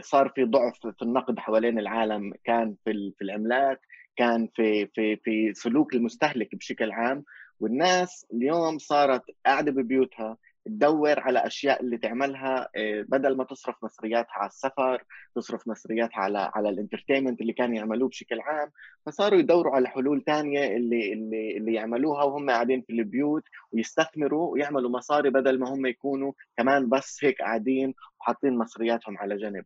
صار 0.00 0.28
في 0.28 0.44
ضعف 0.44 0.86
في 0.86 1.02
النقد 1.02 1.38
حوالين 1.38 1.78
العالم 1.78 2.32
كان 2.44 2.74
في 2.84 3.12
في 3.18 3.24
العملات 3.24 3.80
كان 4.16 4.48
في 4.54 4.86
في 4.86 5.16
في 5.16 5.54
سلوك 5.54 5.94
المستهلك 5.94 6.54
بشكل 6.54 6.92
عام. 6.92 7.24
والناس 7.62 8.26
اليوم 8.32 8.78
صارت 8.78 9.22
قاعدة 9.46 9.72
ببيوتها 9.72 10.36
تدور 10.64 11.20
على 11.20 11.46
أشياء 11.46 11.82
اللي 11.82 11.98
تعملها 11.98 12.68
آه، 12.76 13.04
بدل 13.08 13.36
ما 13.36 13.44
تصرف 13.44 13.84
مصرياتها 13.84 14.32
على 14.32 14.48
السفر 14.48 15.04
تصرف 15.34 15.68
مصرياتها 15.68 16.16
على 16.16 16.50
على 16.54 16.68
الانترتينمنت 16.68 17.40
اللي 17.40 17.52
كانوا 17.52 17.74
يعملوه 17.76 18.08
بشكل 18.08 18.40
عام 18.40 18.70
فصاروا 19.06 19.38
يدوروا 19.38 19.74
على 19.76 19.88
حلول 19.88 20.24
ثانية 20.26 20.76
اللي 20.76 21.12
اللي 21.12 21.56
اللي 21.56 21.74
يعملوها 21.74 22.24
وهم 22.24 22.50
قاعدين 22.50 22.82
في 22.82 22.92
البيوت 22.92 23.44
ويستثمروا 23.72 24.52
ويعملوا 24.52 24.90
مصاري 24.90 25.30
بدل 25.30 25.58
ما 25.58 25.68
هم 25.74 25.86
يكونوا 25.86 26.32
كمان 26.56 26.88
بس 26.88 27.24
هيك 27.24 27.38
قاعدين 27.42 27.94
وحاطين 28.20 28.58
مصرياتهم 28.58 29.18
على 29.18 29.36
جنب. 29.36 29.64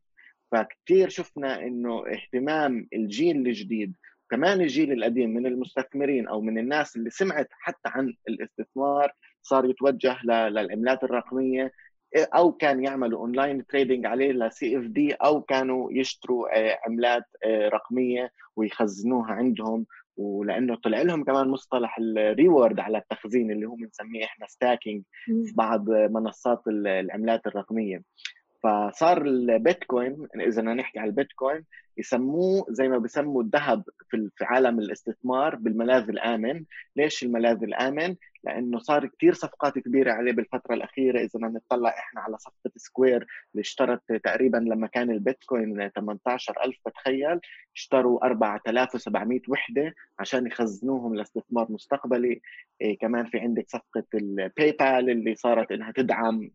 فكثير 0.52 1.08
شفنا 1.08 1.62
إنه 1.62 2.04
اهتمام 2.12 2.88
الجيل 2.92 3.36
الجديد 3.36 3.96
كمان 4.30 4.60
الجيل 4.60 4.92
القديم 4.92 5.30
من 5.30 5.46
المستثمرين 5.46 6.28
أو 6.28 6.40
من 6.40 6.58
الناس 6.58 6.96
اللي 6.96 7.10
سمعت 7.10 7.48
حتى 7.50 7.88
عن 7.88 8.14
الاستثمار 8.28 9.12
صار 9.42 9.64
يتوجه 9.70 10.18
للعملات 10.24 11.04
الرقمية 11.04 11.72
أو 12.16 12.52
كان 12.52 12.84
يعملوا 12.84 13.20
online 13.20 13.66
trading 13.66 14.06
عليه 14.06 14.32
ل 14.32 14.78
CFD 14.78 15.12
أو 15.12 15.42
كانوا 15.42 15.92
يشتروا 15.92 16.58
آه، 16.58 16.78
عملات 16.86 17.24
آه، 17.44 17.68
رقمية 17.68 18.30
ويخزنوها 18.56 19.32
عندهم. 19.32 19.86
ولأنه 20.16 20.74
طلع 20.76 21.02
لهم 21.02 21.24
كمان 21.24 21.48
مصطلح 21.48 21.98
ال 21.98 22.10
reward 22.10 22.80
على 22.80 22.98
التخزين 22.98 23.50
اللي 23.50 23.66
هو 23.66 23.74
بنسميه 23.74 24.24
إحنا 24.24 24.46
staking 24.46 25.02
في 25.24 25.52
بعض 25.56 25.90
منصات 25.90 26.62
العملات 26.68 27.46
الرقمية. 27.46 28.02
فصار 28.62 29.22
البيتكوين 29.22 30.26
إذا 30.40 30.62
نحكي 30.62 30.98
على 30.98 31.08
البيتكوين 31.08 31.64
يسموه 31.98 32.66
زي 32.70 32.88
ما 32.88 32.98
بسموا 32.98 33.42
الذهب 33.42 33.84
في 34.10 34.44
عالم 34.44 34.78
الاستثمار 34.78 35.54
بالملاذ 35.54 36.08
الآمن، 36.08 36.64
ليش 36.96 37.22
الملاذ 37.22 37.62
الآمن؟ 37.62 38.16
لأنه 38.44 38.78
صار 38.78 39.06
كثير 39.06 39.34
صفقات 39.34 39.78
كبيرة 39.78 40.12
عليه 40.12 40.32
بالفترة 40.32 40.74
الأخيرة. 40.74 41.18
إذا 41.18 41.30
بدنا 41.34 41.48
نطلع 41.48 41.88
إحنا 41.88 42.20
على 42.20 42.38
صفقة 42.38 42.70
سكوير 42.76 43.26
اللي 43.52 43.60
اشترت 43.60 44.12
تقريبا 44.24 44.56
لما 44.56 44.86
كان 44.86 45.10
البيتكوين 45.10 45.88
18000 45.88 46.76
بتخيل 46.86 47.40
اشتروا 47.76 48.26
4700 48.26 49.40
وحدة 49.48 49.94
عشان 50.18 50.46
يخزنوهم 50.46 51.14
لاستثمار 51.14 51.66
مستقبلي، 51.72 52.40
إيه 52.80 52.98
كمان 52.98 53.26
في 53.26 53.38
عندك 53.38 53.64
صفقة 53.68 54.04
ال 54.14 54.72
PayPal 54.72 55.10
اللي 55.10 55.34
صارت 55.34 55.72
إنها 55.72 55.92
تدعم 55.92 56.50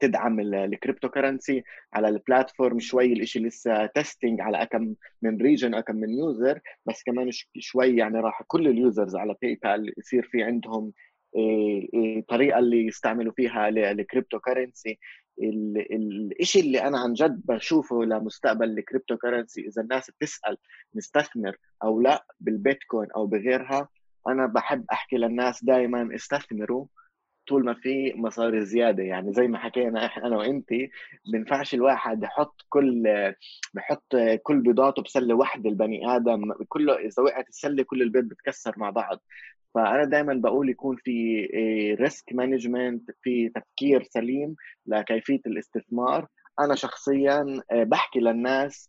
تدعم 0.00 0.40
ال 0.40 1.08
cryptocurrency 1.08 1.64
على 1.92 2.08
ال 2.08 2.16
platform 2.16 2.78
شوي 2.78 3.12
الإشي 3.12 3.38
لسه 3.38 3.86
testing 3.86 4.40
على 4.40 4.62
اكم 4.62 4.94
من 5.22 5.42
region 5.42 5.74
اكم 5.74 5.96
من 5.96 6.10
user 6.10 6.60
بس 6.86 7.02
كمان 7.02 7.30
شوي 7.58 7.96
يعني 7.96 8.20
راح 8.20 8.42
كل 8.46 8.68
ال 8.68 8.76
users 8.76 9.16
على 9.16 9.34
PayPal 9.42 9.92
يصير 9.98 10.22
في 10.22 10.42
عندهم 10.42 10.92
إيه، 11.36 11.88
إيه، 11.94 12.24
طريقة 12.28 12.58
اللي 12.58 12.86
يستعملوا 12.86 13.32
فيها 13.32 13.68
ال 13.68 14.38
cryptocurrency 14.38 14.98
الشيء 16.40 16.62
اللي 16.62 16.82
أنا 16.82 16.98
عن 16.98 17.12
جد 17.12 17.42
بشوفه 17.44 18.04
لمستقبل 18.04 18.78
ال 18.78 19.16
cryptocurrency 19.16 19.60
إذا 19.60 19.82
الناس 19.82 20.10
بتسأل 20.10 20.58
نستثمر 20.94 21.56
أو 21.84 22.00
لا 22.00 22.26
بالبيتكوين 22.40 23.10
أو 23.10 23.26
بغيرها 23.26 23.88
أنا 24.28 24.46
بحب 24.46 24.84
أحكي 24.92 25.16
للناس 25.16 25.64
دائما 25.64 26.14
استثمروا 26.14 26.86
طول 27.48 27.64
ما 27.64 27.74
في 27.74 28.12
مصاري 28.16 28.64
زيادة. 28.64 29.02
يعني 29.02 29.32
زي 29.32 29.48
ما 29.48 29.58
حكينا 29.58 30.06
أنا 30.26 30.36
وانت 30.36 30.68
بينفعش 31.32 31.74
الواحد 31.74 32.22
يحط 32.22 32.60
كل 32.68 33.04
بحط 33.74 34.16
كل 34.42 34.60
بيضاته 34.60 35.02
بسلة 35.02 35.34
واحدة 35.34 35.70
البني 35.70 36.16
آدم 36.16 36.52
كله 36.68 36.94
إذا 36.98 37.22
وقعت 37.22 37.48
السلة 37.48 37.82
كل 37.82 38.02
البيض 38.02 38.24
بتكسر 38.24 38.74
مع 38.78 38.90
بعض. 38.90 39.20
فأنا 39.74 40.04
دائما 40.04 40.34
بقول 40.34 40.70
يكون 40.70 40.96
في 40.96 41.46
risk 42.00 42.32
management 42.32 43.10
في 43.22 43.48
تفكير 43.48 44.02
سليم 44.02 44.56
لكيفية 44.86 45.40
الاستثمار. 45.46 46.26
أنا 46.60 46.74
شخصيا 46.74 47.62
آه، 47.70 47.84
بحكي 47.84 48.20
للناس 48.20 48.88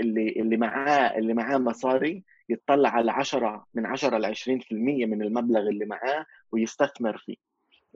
اللي 0.00 0.28
اللي 0.30 0.56
معاه 0.56 1.18
اللي 1.18 1.34
معاه 1.34 1.58
مصاري 1.58 2.24
يطلع 2.48 2.88
على 2.88 3.12
10 3.12 3.66
من 3.74 3.86
10 3.86 4.18
ل 4.18 4.24
20% 4.26 5.06
من 5.06 5.22
المبلغ 5.22 5.68
اللي 5.68 5.86
معاه 5.86 6.26
ويستثمر 6.52 7.18
فيه. 7.18 7.36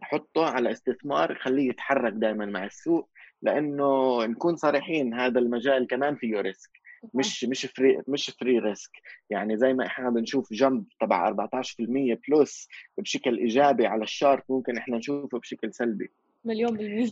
يحطه 0.02 0.44
على 0.46 0.70
استثمار 0.72 1.30
يخليه 1.32 1.68
يتحرك 1.68 2.12
دائما 2.12 2.46
مع 2.46 2.64
السوق 2.64 3.10
لأنه 3.42 4.24
نكون 4.24 4.56
صريحين 4.56 5.14
هذا 5.14 5.38
المجال 5.38 5.86
كمان 5.86 6.16
فيه 6.16 6.40
risk. 6.40 6.70
مش 7.14 7.44
مش 7.44 7.66
free 7.66 8.02
مش 8.08 8.30
free 8.30 8.58
risk 8.58 8.90
يعني 9.30 9.58
زي 9.58 9.72
ما 9.72 9.86
إحنا 9.86 10.10
بنشوف 10.10 10.52
جنب 10.52 10.84
تبع 11.00 11.28
14% 11.28 12.18
plus 12.28 12.68
بشكل 12.98 13.38
إيجابي 13.38 13.86
على 13.86 14.02
ال 14.02 14.10
chart 14.10 14.50
ممكن 14.50 14.76
إحنا 14.76 14.96
نشوفه 14.96 15.38
بشكل 15.38 15.74
سلبي. 15.74 16.10
مليون 16.44 16.76
بالمية. 16.76 17.10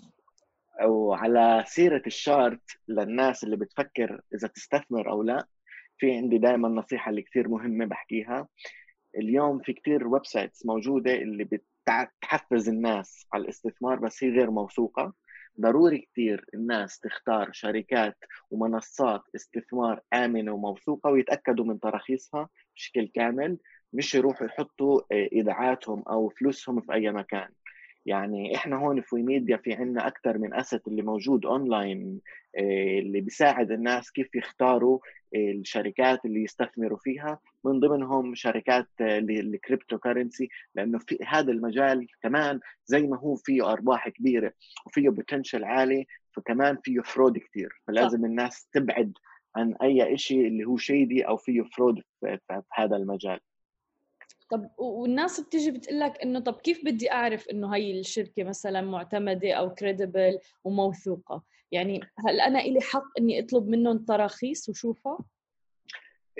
وعلى 0.84 1.64
سيرة 1.66 2.02
ال 2.06 2.15
chart 2.15 2.62
للناس 2.88 3.44
اللي 3.44 3.56
بتفكر 3.56 4.20
إذا 4.34 4.48
تستثمر 4.48 5.10
أو 5.10 5.22
لا 5.22 5.46
في 5.98 6.12
عندي 6.12 6.38
دائما 6.38 6.68
نصيحة 6.68 7.10
اللي 7.10 7.22
كثير 7.22 7.48
مهمة 7.48 7.84
بحكيها. 7.84 8.48
اليوم 9.18 9.58
في 9.58 9.72
كثير 9.72 10.06
websites 10.08 10.66
موجودة 10.66 11.14
اللي 11.14 11.44
بتحفز 11.90 12.68
الناس 12.68 13.26
على 13.32 13.42
الاستثمار 13.42 13.98
بس 13.98 14.24
هي 14.24 14.30
غير 14.30 14.50
موثوقة. 14.50 15.12
ضروري 15.60 15.98
كثير 15.98 16.44
الناس 16.54 17.00
تختار 17.00 17.52
شركات 17.52 18.16
ومنصات 18.50 19.22
استثمار 19.36 20.00
آمنة 20.14 20.52
وموثوقة 20.52 21.10
ويتأكدوا 21.10 21.64
من 21.64 21.80
تراخيصها 21.80 22.48
بشكل 22.76 23.08
كامل 23.14 23.58
مش 23.92 24.14
يروحوا 24.14 24.46
يحطوا 24.46 25.00
آه، 25.12 25.28
إيداعاتهم 25.32 26.02
أو 26.08 26.28
فلوسهم 26.28 26.80
في 26.80 26.92
أي 26.92 27.10
مكان. 27.12 27.48
يعني 28.08 28.56
إحنا 28.56 28.76
هون 28.76 29.00
في 29.00 29.16
ميديا 29.16 29.56
في 29.56 29.72
عندنا 29.72 30.06
أكثر 30.06 30.38
من 30.38 30.54
asset 30.54 30.80
اللي 30.88 31.02
موجود 31.02 31.46
اونلاين 31.46 32.20
آه، 32.58 32.98
اللي 32.98 33.20
بيساعد 33.20 33.70
الناس 33.70 34.10
كيف 34.10 34.34
يختاروا 34.34 34.98
آه، 35.34 35.52
الشركات 35.52 36.24
اللي 36.24 36.42
يستثمروا 36.42 36.98
فيها. 36.98 37.40
من 37.64 37.80
ضمنهم 37.80 38.34
شركات 38.34 38.88
آه، 39.00 39.18
ال 39.18 39.98
cryptocurrency 39.98 40.48
لأنه 40.74 40.98
في 40.98 41.18
هذا 41.26 41.52
المجال 41.52 42.06
كمان 42.22 42.60
زي 42.86 43.02
ما 43.02 43.18
هو 43.18 43.36
فيه 43.36 43.72
أرباح 43.72 44.08
كبيرة 44.08 44.52
وفيه 44.86 45.08
potential 45.08 45.64
عالي 45.64 46.06
فكمان 46.32 46.78
فيه 46.84 47.00
fraud 47.00 47.38
كثير 47.38 47.68
فلازم 47.86 48.24
الناس 48.24 48.68
تبعد 48.72 49.12
عن 49.56 49.74
أي 49.82 50.18
شيء 50.18 50.46
اللي 50.46 50.64
هو 50.64 50.76
shady 50.76 51.22
أو 51.22 51.36
فيه 51.36 51.62
fraud 51.62 52.02
في 52.20 52.38
هذا 52.72 52.96
المجال. 52.96 53.40
طب 54.50 54.70
والناس 54.78 55.40
بتيجي 55.40 55.70
بتقول 55.70 56.00
لك 56.00 56.22
إنه 56.22 56.40
طب 56.40 56.54
كيف 56.54 56.84
بدي 56.84 57.12
أعرف 57.12 57.48
إنه 57.48 57.74
هي 57.74 58.00
الشركة 58.00 58.44
مثلا 58.44 58.80
معتمدة 58.80 59.52
أو 59.52 59.74
credible 59.74 60.38
وموثوقة؟ 60.64 61.42
يعني 61.72 62.00
هل 62.26 62.40
أنا 62.40 62.60
إلي 62.60 62.80
حق 62.80 63.04
إني 63.18 63.40
أطلب 63.40 63.68
منهم 63.68 63.98
تراخيص 63.98 64.68
وشوفها؟ 64.68 65.18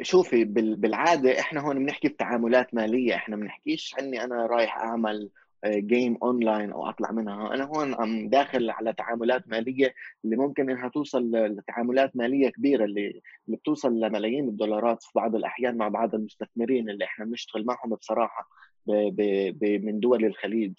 شوفي 0.03 0.45
بالعادة 0.45 1.41
إحنا 1.41 1.61
هون 1.61 1.79
بنحكي 1.79 2.09
بتعاملات 2.09 2.75
مالية 2.75 3.15
إحنا 3.15 3.37
بنحكيش 3.37 3.95
إني 4.01 4.25
أنا 4.25 4.47
رايح 4.47 4.79
أعمل 4.79 5.31
game 5.67 6.19
online 6.23 6.73
أو 6.73 6.89
أطلع 6.89 7.11
منها. 7.13 7.55
أنا 7.55 7.65
هون 7.65 7.95
عم 7.95 8.29
داخل 8.29 8.71
على 8.71 8.93
تعاملات 8.93 9.49
مالية 9.49 9.95
اللي 10.25 10.37
ممكن 10.37 10.71
إنها 10.71 10.89
توصل 10.89 11.31
لتعاملات 11.33 12.17
مالية 12.17 12.49
كبيرة 12.49 12.85
اللي 12.85 13.09
اللي 13.47 13.57
بتوصل 13.57 14.01
لملايين 14.01 14.49
الدولارات 14.49 15.03
في 15.03 15.11
بعض 15.15 15.35
الأحيان 15.37 15.77
مع 15.77 15.89
بعض 15.89 16.15
المستثمرين 16.15 16.91
اللي 16.91 17.05
إحنا 17.05 17.25
بنشتغل 17.25 17.65
معهم 17.67 17.91
بصراحة 17.95 18.49
ب 18.87 18.93
ب 18.93 19.23
ب 19.59 19.85
من 19.85 20.01
دول 20.01 20.25
الخليج. 20.25 20.75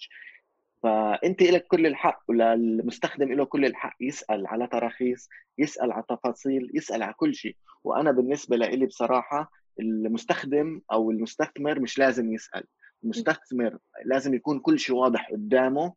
فأنت 0.82 1.42
لك 1.42 1.66
كل 1.66 1.86
الحق 1.86 2.22
وللمستخدم 2.28 3.32
له 3.32 3.44
كل 3.44 3.64
الحق 3.64 3.96
يسأل 4.00 4.46
على 4.46 4.66
تراخيص 4.66 5.28
يسأل 5.58 5.92
على 5.92 6.04
تفاصيل 6.08 6.70
يسأل 6.74 7.02
على 7.02 7.12
كل 7.14 7.34
شيء. 7.34 7.56
وأنا 7.84 8.10
بالنسبة 8.12 8.56
لي 8.56 8.86
بصراحة 8.86 9.50
المستخدم 9.80 10.80
أو 10.92 11.10
المستثمر 11.10 11.80
مش 11.80 11.98
لازم 11.98 12.32
يسأل. 12.32 12.64
المستثمر 13.04 13.78
لازم 14.04 14.34
يكون 14.34 14.58
كل 14.60 14.78
شيء 14.78 14.96
واضح 14.96 15.30
قدامه 15.32 15.94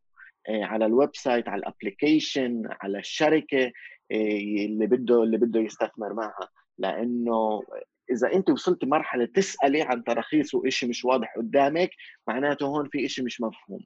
آه، 0.50 0.64
على 0.64 0.86
ال 0.86 1.16
website 1.16 1.48
على 1.50 1.60
ال 1.60 1.68
application 1.68 2.64
على 2.82 3.00
الشركة 3.00 3.66
آه، 4.12 4.66
اللي 4.66 4.88
بده 4.88 5.24
اللي 5.24 5.38
بده 5.38 5.60
يستثمر 5.60 6.14
معها. 6.14 6.50
لأنه 6.78 7.62
إذا 8.12 8.34
أنت 8.34 8.50
وصلت 8.50 8.86
مرحلة 8.86 9.26
تسألي 9.26 9.82
عن 9.82 10.04
تراخيص 10.04 10.54
وإشي 10.56 10.88
مش 10.88 11.06
واضح 11.06 11.34
قدامك 11.38 11.90
معناته 12.28 12.66
هون 12.66 12.90
في 12.90 13.06
إشي 13.06 13.22
مش 13.22 13.42
مفهوم. 13.42 13.80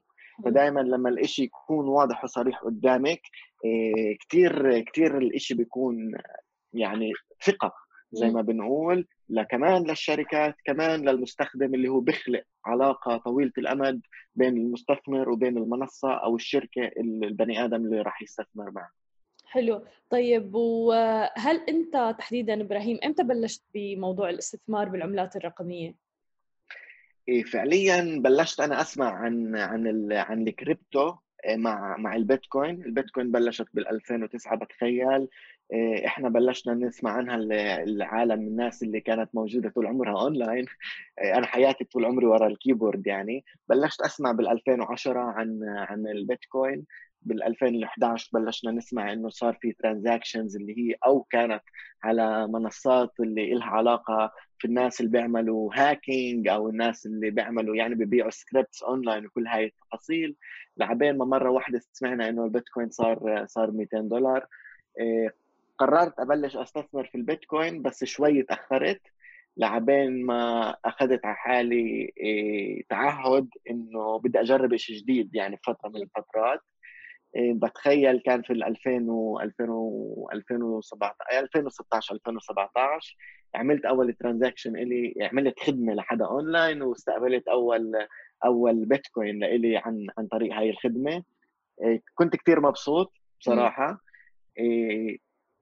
فدائما 0.44 0.80
لما 0.80 1.08
الإشي 1.08 1.42
يكون 1.42 1.88
واضح 1.88 2.24
وصريح 2.24 2.58
قدامك 2.58 3.20
آه، 3.64 4.16
كثير 4.20 4.80
كثير 4.80 5.18
الإشي 5.18 5.54
بيكون 5.54 6.12
يعني 6.72 7.12
ثقة 7.44 7.72
زي 8.12 8.30
ما 8.30 8.42
بنقول. 8.42 9.06
كمان 9.50 9.86
للشركات 9.86 10.54
كمان 10.64 11.08
للمستخدم 11.08 11.74
اللي 11.74 11.88
هو 11.88 12.00
بيخلق 12.00 12.42
علاقة 12.66 13.16
طويلة 13.16 13.52
الأمد 13.58 14.00
بين 14.34 14.56
المستثمر 14.56 15.30
وبين 15.30 15.58
المنصة 15.58 16.12
أو 16.12 16.36
الشركة 16.36 16.90
البني 16.98 17.64
آدم 17.64 17.84
اللي 17.84 18.02
راح 18.02 18.22
يستثمر 18.22 18.70
معه. 18.70 18.90
حلو. 19.44 19.84
طيب 20.10 20.54
وهل 20.54 21.60
أنت 21.68 22.14
تحديدا 22.18 22.60
إبراهيم 22.60 22.98
إمتى 23.04 23.22
بلشت 23.22 23.62
بموضوع 23.74 24.30
الاستثمار 24.30 24.88
بالعملات 24.88 25.36
الرقمية؟ 25.36 25.94
إيه 27.28 27.42
فعليا 27.42 28.20
بلشت 28.24 28.60
أنا 28.60 28.80
أسمع 28.80 29.10
عن 29.10 29.56
عن 29.56 30.12
عن 30.12 30.48
الكريبتو 30.48 31.14
إيه، 31.44 31.56
مع 31.56 31.96
مع 31.96 32.16
ال 32.16 32.23
Bitcoin. 32.23 32.82
ال 32.84 32.90
Bitcoin 32.90 33.32
بلشت 33.32 33.66
بال 33.74 33.88
2009 33.88 34.56
بتخيل. 34.56 35.28
إحنا 36.06 36.28
بلشنا 36.28 36.74
نسمع 36.74 37.10
عنها 37.10 37.36
العالم 37.82 38.40
الناس 38.40 38.82
اللي 38.82 39.00
كانت 39.00 39.30
موجودة 39.34 39.70
طول 39.70 39.86
عمرها 39.86 40.22
أونلاين. 40.22 40.66
إيه، 41.20 41.38
أنا 41.38 41.46
حياتي 41.46 41.84
طول 41.84 42.04
عمري 42.04 42.26
ورا 42.26 42.46
ال 42.46 42.53
keyboard 42.53 43.06
يعني. 43.06 43.44
بلشت 43.68 44.00
أسمع 44.00 44.32
بال 44.32 44.48
2010 44.48 45.20
عن 45.20 45.60
عن 45.64 46.06
البيتكوين. 46.06 46.84
بال 47.22 47.42
2011 47.42 48.30
بلشنا 48.32 48.70
نسمع 48.70 49.12
إنه 49.12 49.28
صار 49.28 49.58
في 49.60 49.72
transactions 49.72 50.56
اللي 50.56 50.78
هي 50.78 50.94
أو 51.06 51.22
كانت 51.22 51.62
على 52.02 52.46
منصات 52.48 53.12
اللي 53.20 53.54
لها 53.54 53.66
علاقة 53.66 54.32
في 54.58 54.64
الناس 54.68 55.00
اللي 55.00 55.10
بيعملوا 55.12 55.70
hacking 55.74 56.48
أو 56.48 56.68
الناس 56.68 57.06
اللي 57.06 57.30
بيعملوا 57.30 57.76
يعني 57.76 57.94
ببيعوا 57.94 58.30
scripts 58.30 58.82
online 58.82 59.26
وكل 59.26 59.46
هاي 59.46 59.64
التفاصيل. 59.64 60.36
لعبين 60.76 61.18
ما 61.18 61.24
مرة 61.24 61.50
واحدة 61.50 61.80
سمعنا 61.92 62.28
إنه 62.28 62.44
البيتكوين 62.44 62.90
صار 62.90 63.46
صار 63.46 63.70
200 63.70 64.00
دولار. 64.00 64.46
إيه، 65.00 65.34
قررت 65.78 66.20
أبلش 66.20 66.56
أستثمر 66.56 67.04
في 67.04 67.14
البيتكوين 67.14 67.82
بس 67.82 68.04
شوي 68.04 68.42
تاخرت 68.42 69.00
لعبين 69.56 70.26
ما 70.26 70.70
أخذت 70.84 71.24
على 71.26 71.36
حالي 71.36 72.12
إيه، 72.16 72.82
تعهد 72.88 73.48
إنه 73.70 74.18
بدي 74.18 74.40
أجرب 74.40 74.76
شيء 74.76 74.96
جديد 74.96 75.34
يعني 75.34 75.56
فترة 75.66 75.88
من 75.88 75.96
الفترات. 75.96 76.60
إيه، 77.36 77.54
بتخيل 77.54 78.20
كان 78.20 78.42
في 78.42 78.52
ال 78.52 78.64
2000 78.64 79.10
و 79.10 79.40
2017 80.32 81.14
2016 81.32 82.14
2017 82.14 83.16
عملت 83.54 83.84
أول 83.84 84.12
transaction 84.12 84.76
إلي 84.76 85.14
عملت 85.20 85.60
خدمة 85.60 85.94
لحدا 85.94 86.26
أونلاين 86.26 86.82
واستقبلت 86.82 87.48
أول 87.48 87.92
أول 88.44 88.84
بيتكوين 88.84 89.38
لإلي 89.38 89.76
عن 89.76 90.06
عن 90.18 90.26
طريق 90.26 90.54
هاي 90.54 90.70
الخدمة. 90.70 91.22
إيه، 91.82 92.02
كنت 92.14 92.36
كثير 92.36 92.60
مبسوط 92.60 93.12
بصراحة. 93.40 94.00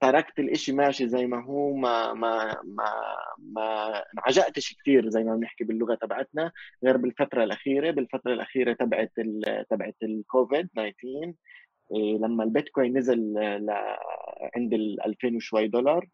تركت 0.00 0.38
الإشي 0.38 0.72
ماشي 0.72 1.09
زي 1.09 1.26
ما 1.26 1.44
هو 1.44 1.76
ما 1.76 2.12
ما 2.12 2.56
ما 2.64 2.92
ما 3.38 4.02
انعجقتش 4.14 4.74
كثير 4.74 5.09
زي 5.09 5.24
ما 5.24 5.37
بنحكي 5.37 5.64
باللغة 5.64 5.94
تبعتنا 5.94 6.52
غير 6.85 6.96
بالفترة 6.96 7.44
الأخيرة 7.44 7.90
بالفترة 7.90 8.32
الأخيرة 8.32 8.72
تبعت 8.72 9.12
تبعت 9.70 9.96
الكوفيد 10.02 10.68
19 10.68 11.35
إيه، 11.94 12.18
لما 12.18 12.44
البيتكوين 12.44 12.98
نزل 12.98 13.18
ل 13.38 13.70
عند 14.56 14.74
ال 14.74 15.06
2000 15.06 15.37
وشوي 15.37 15.68
دولار 15.68 16.09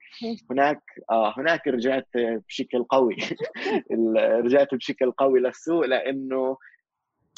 هناك 0.51 0.83
آه 1.11 1.35
هناك 1.39 1.69
رجعت 1.69 2.09
بشكل 2.49 2.85
قوي. 2.85 3.17
رجعت 4.45 4.75
بشكل 4.75 5.13
قوي 5.13 5.41
للسوق 5.41 5.87
لأنه 5.87 6.57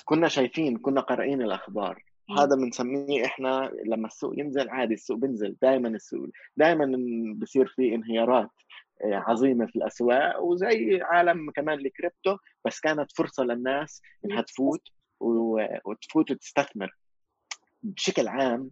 كنا 0.04 0.28
شايفين 0.28 0.76
كنا 0.78 1.00
قارئين 1.00 1.42
الأخبار. 1.42 2.02
هذا 2.30 2.56
بنسميه 2.56 3.24
إحنا 3.24 3.72
لما 3.86 4.06
السوق 4.06 4.38
ينزل 4.38 4.68
عادي 4.68 4.94
السوق 4.94 5.16
بينزل. 5.16 5.56
دائما 5.62 5.88
السوق 5.88 6.28
دائما 6.56 6.86
بصير 7.36 7.66
في 7.66 7.94
انهيارات 7.94 8.50
آه، 9.04 9.14
عظيمة 9.14 9.66
في 9.66 9.76
الأسواق 9.76 10.42
وزي 10.42 11.00
عالم 11.02 11.50
كمان 11.50 11.78
الكريبتو 11.78 12.36
بس 12.64 12.80
كانت 12.80 13.12
فرصة 13.16 13.44
للناس 13.44 14.02
إنها 14.24 14.42
تفوت 14.42 14.88
وتفوت 15.20 16.30
وتستثمر. 16.30 16.96
بشكل 17.82 18.28
عام 18.28 18.70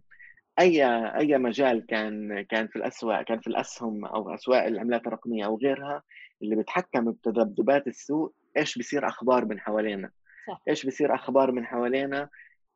أي 0.59 0.85
أي 1.17 1.37
مجال 1.37 1.85
كان 1.85 2.41
كان 2.41 2.67
في 2.67 2.75
الأسواق 2.75 3.21
كان 3.21 3.39
في 3.39 3.47
الأسهم 3.47 4.05
أو 4.05 4.33
أسواق 4.33 4.63
العملات 4.63 5.07
الرقمية 5.07 5.45
أو 5.45 5.57
غيرها 5.57 6.03
اللي 6.41 6.55
بتحكم 6.55 7.11
بتذبذبات 7.11 7.87
السوق 7.87 8.35
إيش 8.57 8.77
بصير 8.77 9.07
أخبار 9.07 9.45
من 9.45 9.59
حوالينا؟ 9.59 10.11
صح. 10.47 10.61
إيش 10.69 10.85
بصير 10.85 11.15
أخبار 11.15 11.51
من 11.51 11.65
حوالينا؟ 11.65 12.29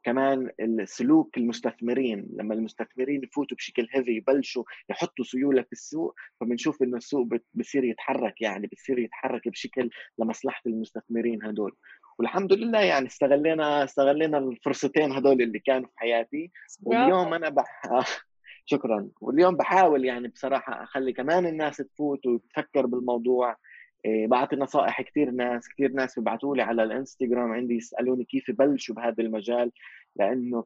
كمان 0.08 0.52
السلوك 0.60 1.38
المستثمرين 1.38 2.28
لما 2.34 2.54
المستثمرين 2.54 3.24
يفوتوا 3.24 3.58
بشكل 3.58 3.88
هيفي 3.92 4.12
يبلشوا 4.12 4.64
يحطوا 4.90 5.26
سيولة 5.26 5.62
في 5.62 5.72
السوق 5.72 6.16
فبنشوف 6.40 6.84
إنه 6.84 6.98
السوق 6.98 7.28
بصير 7.54 7.84
يتحرك 7.84 8.42
يعني 8.42 8.70
بصير 8.74 9.00
يتحرك 9.00 9.48
بشكل 9.48 9.90
لمصلحة 10.20 10.62
المستثمرين 10.68 11.44
هدول. 11.44 11.76
والحمد 12.20 12.54
لله 12.54 12.80
يعني 12.80 13.08
استغلينا 13.08 13.84
استغلينا 13.84 14.38
الفرصتين 14.38 15.12
هدول 15.12 15.42
اللي 15.42 15.60
كانوا 15.60 15.88
في 15.88 15.94
حياتي. 16.00 16.52
واليوم 16.84 17.34
أنا 17.34 17.50
بح 17.50 17.82
شكرا. 18.72 19.10
واليوم 19.22 19.58
بحاول 19.58 20.06
يعني 20.06 20.28
بصراحة 20.28 20.84
أخلي 20.84 21.14
كمان 21.14 21.46
الناس 21.46 21.78
تفوت 21.78 22.26
وتفكر 22.26 22.86
بالموضوع. 22.86 23.58
إيه، 24.06 24.28
بعطي 24.28 24.56
نصائح 24.56 25.02
كثير 25.02 25.32
ناس 25.32 25.70
كثير 25.70 25.92
ناس 25.92 26.20
بيبعثوا 26.20 26.56
لي 26.56 26.62
على 26.62 26.84
الإنستغرام 26.84 27.52
عندي 27.52 27.76
يسألوني 27.76 28.24
كيف 28.24 28.50
يبلشوا 28.50 28.96
بهذا 28.96 29.24
المجال 29.24 29.72
لأنه 30.16 30.66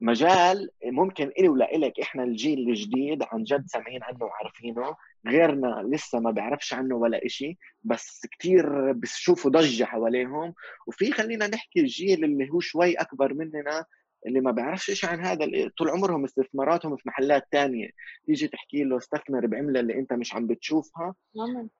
مجال 0.00 0.70
ممكن 0.84 1.32
إلي 1.38 1.48
ولا 1.48 1.74
إلك 1.74 2.00
إحنا 2.00 2.24
الجيل 2.24 2.68
الجديد 2.68 3.22
عن 3.22 3.42
جد 3.44 3.66
سامعين 3.66 4.02
عنه 4.02 4.24
وعارفينه 4.24 4.96
غيرنا 5.26 5.82
لسه 5.92 6.20
ما 6.20 6.30
بيعرفش 6.30 6.74
عنه 6.74 6.96
ولا 6.96 7.26
إشي 7.26 7.58
بس 7.84 8.26
كتير 8.26 8.92
بشوفوا 8.92 9.50
ضجة 9.50 9.84
حواليهم 9.84 10.54
وفي 10.86 11.12
خلينا 11.12 11.46
نحكي 11.46 11.80
الجيل 11.80 12.24
اللي 12.24 12.50
هو 12.50 12.60
شوي 12.60 12.94
أكبر 12.94 13.34
مننا 13.34 13.84
اللي 14.28 14.40
ما 14.40 14.50
بيعرفش 14.50 14.90
شيء 14.90 15.10
عن 15.10 15.20
هذا 15.20 15.46
طول 15.78 15.90
عمرهم 15.90 16.24
استثماراتهم 16.24 16.96
في 16.96 17.02
محلات 17.06 17.48
تانية. 17.50 17.90
تيجي 18.26 18.48
تحكي 18.48 18.84
له 18.84 18.96
استثمر 18.96 19.46
بعملة 19.46 19.80
اللي 19.80 19.94
أنت 19.94 20.12
مش 20.12 20.34
عم 20.34 20.46
بتشوفها 20.46 21.14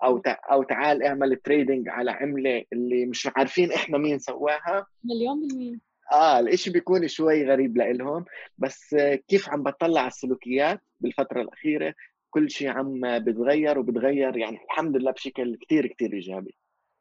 أو 0.04 0.22
أو 0.50 0.62
تعال 0.62 1.02
اعمل 1.02 1.36
تريدنج 1.36 1.88
على 1.88 2.10
عملة 2.10 2.64
اللي 2.72 3.06
مش 3.06 3.28
عارفين 3.36 3.72
إحنا 3.72 3.98
مين 3.98 4.18
سواها. 4.18 4.86
مليون 5.04 5.48
بالمية. 5.48 5.78
آه 6.12 6.38
الإشي 6.40 6.70
بيكون 6.70 7.08
شوي 7.08 7.46
غريب 7.46 7.76
لإلهم. 7.76 8.24
بس 8.58 8.96
كيف 9.28 9.48
عم 9.48 9.62
بطلع 9.62 10.00
على 10.00 10.08
السلوكيات 10.08 10.80
بالفترة 11.00 11.42
الأخيرة 11.42 11.94
كل 12.30 12.50
شيء 12.50 12.68
عم 12.68 13.00
بتغير 13.18 13.78
وبتغير. 13.78 14.36
يعني 14.36 14.58
الحمد 14.64 14.96
لله 14.96 15.10
بشكل 15.10 15.56
كتير 15.56 15.86
كتير 15.86 16.12
إيجابي. 16.12 16.54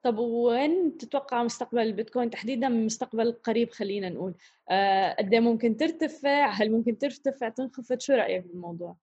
طب 0.07 0.17
وين 0.17 0.97
تتوقع 0.97 1.43
مستقبل 1.43 1.79
البيتكوين 1.79 2.29
تحديدا 2.29 2.67
المستقبل 2.67 3.27
القريب 3.27 3.71
خلينا 3.71 4.09
نقول؟ 4.09 4.33
آه، 4.69 5.13
قد 5.13 5.33
آه 5.33 5.39
ممكن 5.39 5.77
ترتفع؟ 5.77 6.49
هل 6.49 6.71
ممكن 6.71 6.97
ترتفع؟ 6.97 7.49
تنخفض؟ 7.49 7.99
شو 7.99 8.13
رأيك 8.13 8.45
بالموضوع؟ 8.45 8.95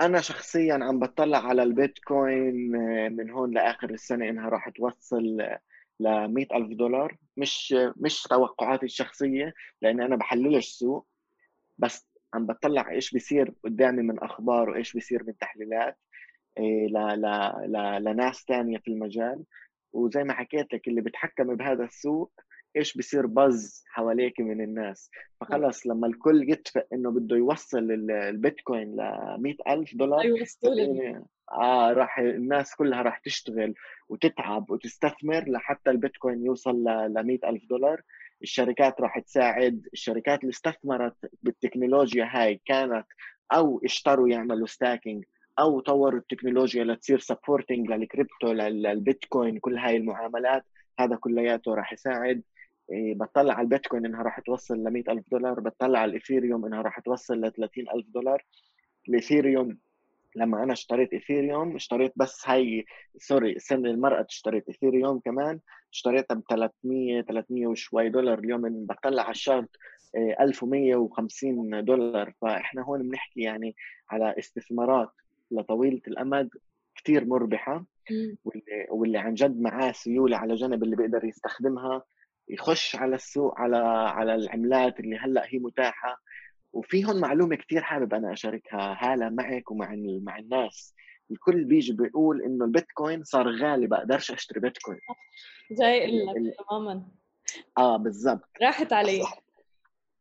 أنا 0.00 0.20
شخصيا 0.20 0.74
عم 0.74 0.98
بطلع 0.98 1.38
على 1.38 1.62
البيتكوين 1.62 2.76
آه، 2.76 3.08
من 3.08 3.30
هون 3.30 3.50
لآخر 3.50 3.90
السنة 3.90 4.28
إنها 4.28 4.48
راح 4.48 4.68
توصل 4.68 5.22
ل 6.00 6.28
ألف 6.52 6.72
دولار. 6.72 7.16
مش 7.36 7.74
مش 7.96 8.22
توقعاتي 8.22 8.86
الشخصية 8.86 9.54
لأن 9.82 10.00
أنا 10.00 10.16
بحللش 10.16 10.68
سوق 10.68 11.06
بس 11.78 12.08
عم 12.34 12.46
بطلع 12.46 12.90
إيش 12.90 13.10
بيصير 13.10 13.54
قدامي 13.64 14.02
من 14.02 14.18
أخبار 14.18 14.70
وإيش 14.70 14.92
بيصير 14.92 15.24
من 15.24 15.38
تحليلات 15.38 15.98
ل 16.58 16.94
لناس 18.04 18.44
ثانية 18.48 18.78
في 18.78 18.88
المجال. 18.88 19.44
وزي 19.94 20.24
ما 20.24 20.32
حكيت 20.32 20.74
لك 20.74 20.88
اللي 20.88 21.00
بيتحكم 21.00 21.54
بهذا 21.54 21.84
السوق 21.84 22.32
إيش 22.76 22.96
بصير 22.96 23.26
buzz 23.26 23.84
حواليك 23.86 24.40
من 24.40 24.60
الناس؟ 24.60 25.10
فخلص 25.40 25.86
لما 25.86 26.06
الكل 26.06 26.50
يتفق 26.50 26.86
إنه 26.92 27.10
بده 27.10 27.36
يوصل 27.36 27.90
البيتكوين 28.10 28.96
ل 28.96 29.56
ألف 29.68 29.94
دولار 29.94 30.20
أيوة 30.20 31.26
آه 31.52 31.92
راح 31.92 32.18
الناس 32.18 32.74
كلها 32.74 33.02
راح 33.02 33.18
تشتغل 33.18 33.74
وتتعب 34.08 34.70
وتستثمر 34.70 35.44
لحتى 35.48 35.90
البيتكوين 35.90 36.44
يوصل 36.44 36.84
ل 36.84 37.38
ألف 37.44 37.64
دولار. 37.70 38.02
الشركات 38.42 39.00
راح 39.00 39.18
تساعد. 39.18 39.86
الشركات 39.92 40.40
اللي 40.40 40.50
استثمرت 40.50 41.16
بالتكنولوجيا 41.42 42.28
هاي 42.32 42.60
كانت 42.64 43.06
أو 43.52 43.80
اشتروا 43.84 44.28
يعملوا 44.28 44.66
staking 44.66 45.24
أو 45.58 45.80
طوروا 45.80 46.18
التكنولوجيا 46.20 46.84
لتصير 46.84 47.18
supporting 47.18 47.90
لل 47.90 48.06
crypto 48.06 48.52
لل 48.52 48.76
Bitcoin 48.76 49.58
كل 49.58 49.78
هاي 49.78 49.96
المعاملات 49.96 50.64
هذا 50.98 51.16
كلياته 51.16 51.74
راح 51.74 51.92
يساعد. 51.92 52.42
إيه، 52.92 53.14
بطلع 53.14 53.54
على 53.54 53.64
البيتكوين 53.64 54.06
إنها 54.06 54.22
راح 54.22 54.40
توصل 54.40 54.74
ل 54.74 55.04
ألف 55.10 55.24
دولار 55.30 55.60
بطلع 55.60 55.98
على 55.98 56.08
ال 56.08 56.14
Ethereum 56.14 56.66
إنها 56.66 56.82
راح 56.82 57.00
توصل 57.00 57.40
ل 57.40 57.44
ألف 57.94 58.06
دولار. 58.08 58.44
ال 59.08 59.16
Ethereum 59.16 59.78
لما 60.36 60.62
أنا 60.62 60.72
اشتريت 60.72 61.12
Ethereum 61.12 61.76
اشتريت 61.76 62.12
بس 62.16 62.48
هاي 62.48 62.84
sorry 63.18 63.52
السنة 63.52 63.90
المرقت 63.90 64.26
اشتريت 64.28 64.68
Ethereum 64.68 65.20
كمان 65.20 65.60
اشتريتها 65.92 66.34
ب 66.34 66.42
300 66.50 67.22
300 67.22 67.66
وشوي 67.66 68.08
دولار. 68.08 68.38
اليوم 68.38 68.86
بطلع 68.86 69.22
على 69.22 69.30
ال 69.30 69.36
chart 69.36 69.68
1150 70.40 71.84
دولار. 71.84 72.32
فإحنا 72.42 72.82
هون 72.82 73.08
بنحكي 73.08 73.40
يعني 73.40 73.76
على 74.10 74.34
استثمارات. 74.38 75.10
لطويلة 75.50 76.00
الأمد 76.08 76.50
كثير 76.96 77.24
مربحة 77.24 77.84
واللي, 78.44 78.86
واللي 78.90 79.18
عن 79.18 79.34
جد 79.34 79.60
معاه 79.60 79.92
سيولة 79.92 80.36
على 80.36 80.54
جنب 80.54 80.82
اللي 80.82 80.96
بيقدر 80.96 81.24
يستخدمها 81.24 82.02
يخش 82.48 82.96
على 82.96 83.14
السوق 83.14 83.60
على 83.60 83.76
على 84.08 84.34
العملات 84.34 85.00
اللي 85.00 85.16
هلأ 85.18 85.42
هي 85.46 85.58
متاحة. 85.58 86.20
وفي 86.72 87.04
هون 87.04 87.20
معلومة 87.20 87.56
كثير 87.56 87.82
حابب 87.82 88.14
أنا 88.14 88.32
أشاركها 88.32 88.96
هالة 89.00 89.28
معك 89.28 89.70
ومع 89.70 89.94
مع 90.22 90.38
الناس. 90.38 90.94
الكل 91.30 91.64
بيجي 91.64 91.92
بيقول 91.92 92.42
إنه 92.42 92.64
البيتكوين 92.64 93.24
صار 93.24 93.48
غالي 93.56 93.86
بقدرش 93.86 94.30
أشتري 94.30 94.60
بيتكوين. 94.60 94.98
جاي 95.80 96.06
لك 96.06 96.54
تماما. 96.68 97.02
آه 97.78 97.96
بالضبط. 97.96 98.48
راحت 98.62 98.92
علي 98.92 99.22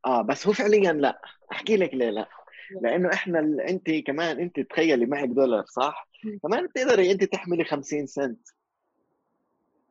آه 0.06 0.22
بس 0.22 0.48
هو 0.48 0.54
فعليا 0.54 0.94
لأ. 0.94 1.22
أحكي 1.52 1.78
لك 1.78 1.94
ليه 1.94 2.10
لأ. 2.10 2.28
لأنه 2.82 3.14
إحنا 3.14 3.40
ال... 3.40 3.62
أنت 3.62 3.92
كمان 3.92 4.40
أنت 4.40 4.60
تخيلي 4.60 5.06
معك 5.06 5.30
دولار 5.30 5.66
صح؟ 5.66 6.08
كمان 6.44 6.68
بتقدري 6.68 7.12
أنت 7.12 7.24
تحملي 7.24 7.64
50 7.64 8.06
سنت. 8.08 8.48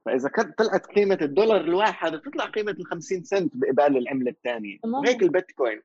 فإذا 0.05 0.29
كانت 0.29 0.59
طلعت 0.59 0.87
قيمة 0.87 1.19
الدولار 1.23 1.61
الواحد 1.61 2.13
بتطلع 2.13 2.45
قيمة 2.45 2.71
ال 2.71 2.87
50 2.87 3.25
سنت 3.25 3.53
بقبال 3.55 3.97
العملة 3.97 4.31
الثانية. 4.31 4.79
وهيك 4.85 5.23
البيتكوين. 5.23 5.81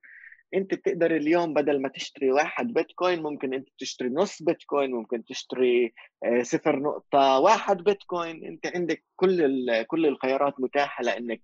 انت 0.53 0.73
بتقدر 0.73 1.15
اليوم 1.15 1.53
بدل 1.53 1.81
ما 1.81 1.89
تشتري 1.89 2.31
واحد 2.31 2.73
بيتكوين 2.73 3.23
ممكن 3.23 3.53
انت 3.53 3.67
تشتري 3.79 4.09
نص 4.09 4.43
بيتكوين 4.43 4.91
ممكن 4.91 5.25
تشتري 5.25 5.93
آه، 6.23 6.41
صفر 6.43 6.79
نقطة 6.79 7.39
واحد 7.39 7.77
بيتكوين. 7.83 8.45
انت 8.45 8.67
عندك 8.75 9.03
كل 9.15 9.83
كل 9.83 10.05
الخيارات 10.05 10.59
متاحة 10.59 11.03
لانك 11.03 11.41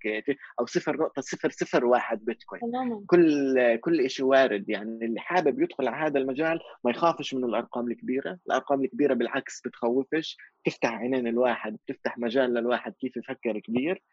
أو 0.60 0.66
صفر 0.66 0.98
نقطة 0.98 1.22
صفر 1.22 1.50
صفر 1.50 1.86
واحد 1.86 2.26
بيتكوين. 2.26 2.62
كل 3.08 3.76
كل 3.76 4.10
شيء 4.10 4.26
وارد. 4.26 4.70
يعني 4.70 5.06
اللي 5.06 5.20
حابب 5.20 5.62
يدخل 5.62 5.88
على 5.88 6.10
هذا 6.10 6.20
المجال 6.20 6.60
ما 6.84 6.92
يخافش 6.92 7.34
من 7.34 7.44
الأرقام 7.44 7.88
الكبيرة. 7.92 8.39
الأرقام 8.48 8.84
الكبيرة 8.84 9.13
بالعكس 9.13 9.62
بتخوفش. 9.66 10.38
تفتح 10.66 10.94
عينين 10.94 11.28
الواحد 11.28 11.78
بتفتح 11.88 12.18
مجال 12.18 12.54
للواحد 12.54 12.94
كيف 13.02 13.18
يفكر 13.18 13.60
كبير. 13.60 14.04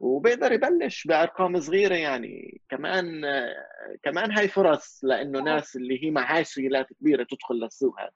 وبيقدر 0.00 0.52
يبلش 0.52 1.06
بأرقام 1.06 1.60
صغيرة 1.60 1.94
يعني. 1.94 2.60
كمان 2.68 3.22
كمان 4.02 4.32
هاي 4.32 4.48
فرص 4.48 5.00
لأنه 5.04 5.40
ناس 5.40 5.76
اللي 5.76 6.04
هي 6.04 6.10
معهاش 6.10 6.46
سيولات 6.46 6.92
كبيرة 6.92 7.26
تدخل 7.30 7.54
للسوق 7.54 8.00
هذا. 8.00 8.10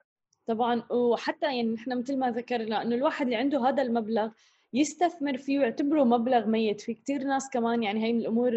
طبعا 0.46 0.82
وحتى 0.90 1.46
يعني 1.46 1.62
نحن 1.62 1.98
مثل 1.98 2.18
ما 2.18 2.30
ذكرنا 2.30 2.82
إنه 2.82 2.94
الواحد 2.94 3.24
اللي 3.26 3.36
عنده 3.36 3.68
هذا 3.68 3.82
المبلغ 3.82 4.30
يستثمر 4.72 5.36
فيه 5.36 5.58
ويعتبره 5.58 6.04
مبلغ 6.04 6.46
ميت. 6.46 6.80
في 6.80 6.94
كثير 6.94 7.24
ناس 7.24 7.50
كمان 7.52 7.82
يعني 7.82 8.04
هي 8.04 8.12
من 8.12 8.20
الأمور 8.20 8.52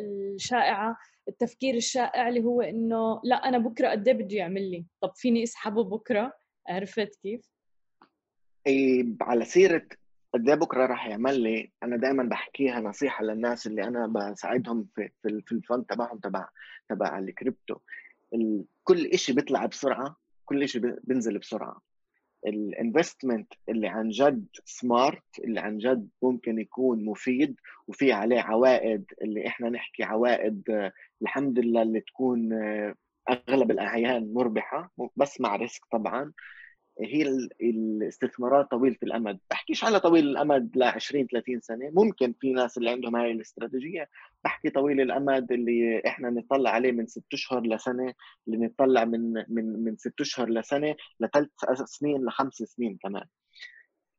الشائعة 0.00 0.96
التفكير 1.28 1.74
الشائع 1.74 2.28
اللي 2.28 2.44
هو 2.44 2.62
إنه 2.62 3.20
لا 3.24 3.36
أنا 3.36 3.58
بكرة 3.58 3.88
قد 3.88 4.08
إيه 4.08 4.14
بده 4.14 4.36
يعمل 4.36 4.70
لي؟ 4.70 4.84
طب 5.00 5.12
فيني 5.14 5.42
أسحبه 5.42 5.84
بكرة؟ 5.84 6.32
عرفت 6.68 7.14
كيف؟ 7.22 7.50
اي 8.66 9.16
على 9.20 9.44
سيرة 9.44 9.86
قد 10.34 10.48
إيه 10.48 10.54
بكرة 10.54 10.86
راح 10.86 11.06
يعمل 11.06 11.40
لي 11.40 11.72
أنا 11.82 11.96
دائما 11.96 12.22
بحكيها 12.22 12.80
نصيحة 12.80 13.24
للناس 13.24 13.66
اللي 13.66 13.84
أنا 13.84 14.06
بساعدهم 14.06 14.88
في 14.94 15.10
في, 15.22 15.52
fund 15.52 15.84
تبعهم 15.84 16.18
تبع 16.18 16.48
تبع 16.88 17.18
الكريبتو. 17.18 17.76
كل 18.84 19.18
شيء 19.18 19.34
بيطلع 19.34 19.66
بسرعة 19.66 20.16
كل 20.44 20.68
شيء 20.68 20.82
بينزل 21.04 21.38
بسرعة. 21.38 21.80
ال 22.46 22.56
investment 22.56 23.52
اللي 23.68 23.88
عن 23.88 24.08
جد 24.08 24.46
smart 24.64 25.38
اللي 25.44 25.60
عن 25.60 25.78
جد 25.78 26.08
ممكن 26.22 26.58
يكون 26.58 27.04
مفيد 27.04 27.56
وفي 27.86 28.12
عليه 28.12 28.40
عوائد 28.40 29.04
اللي 29.22 29.46
إحنا 29.46 29.68
نحكي 29.70 30.02
عوائد 30.02 30.62
الحمد 31.22 31.58
لله 31.58 31.82
اللي 31.82 32.00
تكون 32.00 32.52
أغلب 33.30 33.70
الاحيان 33.70 34.34
مربحة 34.34 34.90
بس 35.16 35.40
مع 35.40 35.56
risk 35.56 35.82
طبعا. 35.92 36.32
هي 37.00 37.22
الاستثمارات 37.60 38.70
طويلة 38.70 38.96
الأمد. 39.02 39.38
بحكيش 39.50 39.84
على 39.84 40.00
طويل 40.00 40.28
الأمد 40.28 40.76
ل 40.76 40.82
20 40.82 41.26
30 41.26 41.60
سنة. 41.60 41.90
ممكن 41.92 42.34
في 42.40 42.52
ناس 42.52 42.78
اللي 42.78 42.90
عندهم 42.90 43.16
هاي 43.16 43.30
الاستراتيجية. 43.32 44.08
بحكي 44.44 44.70
طويل 44.70 45.00
الأمد 45.00 45.52
اللي 45.52 46.02
إحنا 46.06 46.30
نطلع 46.30 46.70
عليه 46.70 46.92
من 46.92 47.06
ست 47.06 47.24
أشهر 47.32 47.66
لسنة 47.66 48.14
اللي 48.48 48.66
نطلع 48.66 49.04
من 49.04 49.32
من 49.48 49.84
من 49.84 49.96
ست 49.96 50.20
أشهر 50.20 50.48
لسنة 50.50 50.94
لثلاث 51.20 51.48
سنين 51.84 52.24
لخمس 52.24 52.54
سنين 52.54 52.96
كمان. 53.02 53.24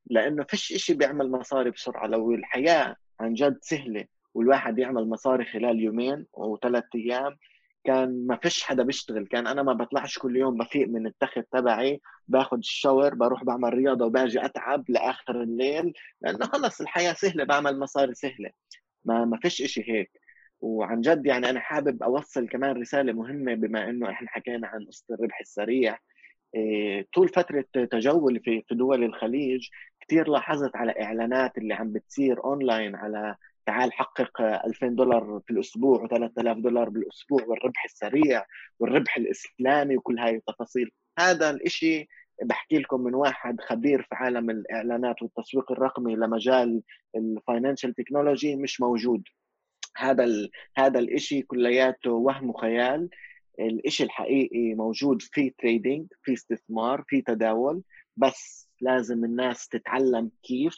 لأنه 0.05 0.43
فيش 0.43 0.61
شيء 0.63 0.95
بيعمل 0.95 1.31
مصاري 1.31 1.71
بسرعة. 1.71 2.07
لو 2.07 2.33
الحياة 2.33 2.95
عن 3.19 3.33
جد 3.33 3.57
سهلة 3.61 4.05
والواحد 4.33 4.79
يعمل 4.79 5.09
مصاري 5.09 5.45
خلال 5.45 5.79
يومين 5.79 6.25
وثلاث 6.33 6.83
أيام 6.95 7.37
كان 7.85 8.27
ما 8.27 8.37
فيش 8.37 8.63
حدا 8.63 8.83
بيشتغل 8.83 9.27
كان 9.27 9.47
أنا 9.47 9.63
ما 9.63 9.73
بطلعش 9.73 10.17
كل 10.19 10.37
يوم 10.37 10.57
بفيق 10.57 10.87
من 10.87 11.07
التخت 11.07 11.39
تبعي 11.51 12.01
باخذ 12.27 12.57
الشاور 12.57 13.15
بروح 13.15 13.43
بعمل 13.43 13.73
رياضة 13.73 14.05
وباجي 14.05 14.45
أتعب 14.45 14.85
لآخر 14.89 15.41
الليل 15.43 15.93
لأنه 16.21 16.45
خلص 16.45 16.81
الحياة 16.81 17.13
سهلة 17.13 17.43
بعمل 17.43 17.79
مصاري 17.79 18.13
سهلة. 18.13 18.49
ما 19.05 19.25
ما 19.25 19.39
فيش 19.41 19.61
إشي 19.61 19.83
هيك. 19.91 20.11
وعن 20.61 21.01
جد 21.01 21.25
يعني 21.25 21.49
أنا 21.49 21.59
حابب 21.59 22.03
أوصل 22.03 22.47
كمان 22.49 22.81
رسالة 22.81 23.13
مهمة 23.13 23.53
بما 23.53 23.89
إنه 23.89 24.09
إحنا 24.09 24.29
حكينا 24.29 24.67
عن 24.67 24.85
قصه 24.85 25.05
الربح 25.15 25.39
السريع. 25.39 25.97
إيه، 26.55 27.07
طول 27.13 27.29
فترة 27.29 27.65
تجولي 27.91 28.39
في 28.39 28.63
دول 28.71 29.03
الخليج 29.03 29.69
كثير 30.01 30.29
لاحظت 30.29 30.75
على 30.75 31.01
إعلانات 31.01 31.57
اللي 31.57 31.73
عم 31.73 31.93
بتصير 31.93 32.43
اونلاين 32.43 32.95
على 32.95 33.35
تعال 33.65 33.93
حقق 33.93 34.41
2000 34.41 34.87
دولار 34.87 35.41
في 35.47 35.53
الأسبوع 35.53 36.07
و3000 36.07 36.57
دولار 36.57 36.89
بالأسبوع 36.89 37.43
والربح 37.43 37.85
السريع 37.85 38.45
والربح 38.79 39.17
الإسلامي 39.17 39.97
وكل 39.97 40.19
هاي 40.19 40.35
التفاصيل. 40.35 40.91
هذا 41.19 41.49
الإشي 41.49 42.07
بحكي 42.43 42.77
لكم 42.77 43.01
من 43.01 43.13
واحد 43.15 43.61
خبير 43.61 44.01
في 44.01 44.15
عالم 44.15 44.49
الإعلانات 44.49 45.21
والتسويق 45.21 45.71
الرقمي 45.71 46.15
لمجال 46.15 46.81
ال 47.15 47.23
financial 47.23 47.93
technology 47.93 48.55
مش 48.55 48.81
موجود. 48.81 49.23
هذا 49.97 50.23
ال... 50.23 50.49
هذا 50.77 50.99
الشيء 50.99 51.43
كلياته 51.43 52.11
وهم 52.11 52.49
وخيال. 52.49 53.09
الإشي 53.59 54.03
الحقيقي 54.03 54.73
موجود 54.73 55.21
في 55.21 55.49
trading 55.49 56.07
في 56.23 56.33
استثمار 56.33 57.03
في 57.07 57.21
تداول 57.21 57.83
بس 58.17 58.69
لازم 58.81 59.25
الناس 59.25 59.67
تتعلم 59.67 60.31
كيف 60.43 60.75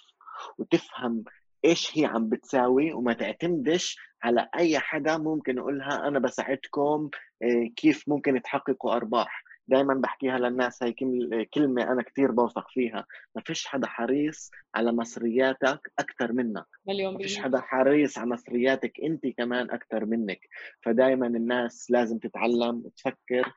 وتفهم 0.58 1.24
إيش 1.68 1.98
هي 1.98 2.06
عم 2.06 2.30
بتساوي 2.30 2.94
وما 2.94 3.14
تعتمدش 3.14 3.98
على 4.24 4.50
أي 4.58 4.80
حدا 4.80 5.18
ممكن 5.18 5.58
يقولها 5.58 6.08
أنا 6.08 6.20
بساعدكم 6.20 7.10
إيه، 7.42 7.74
كيف 7.76 8.04
ممكن 8.08 8.42
تحققوا 8.42 8.96
أرباح. 8.96 9.44
دائما 9.68 9.94
بحكيها 9.94 10.38
للناس 10.38 10.84
هي 10.84 10.94
كلمة 11.54 11.84
أنا 11.84 12.02
كثير 12.02 12.32
بوثق 12.32 12.70
فيها. 12.70 13.06
ما 13.36 13.42
فيش 13.46 13.68
حدا 13.68 13.88
حريص 13.88 14.52
على 14.76 14.92
مصرياتك 14.92 15.92
أكثر 16.00 16.34
منك. 16.34 16.66
مليون 16.88 17.14
ما 17.14 17.20
فيش 17.20 17.40
حدا 17.40 17.62
حريص 17.62 18.18
على 18.18 18.30
مصرياتك 18.30 19.00
أنت 19.04 19.28
كمان 19.28 19.72
أكثر 19.72 20.06
منك. 20.06 20.40
فدائما 20.82 21.28
الناس 21.28 21.92
لازم 21.92 22.18
تتعلم 22.18 22.84
تفكر 22.98 23.54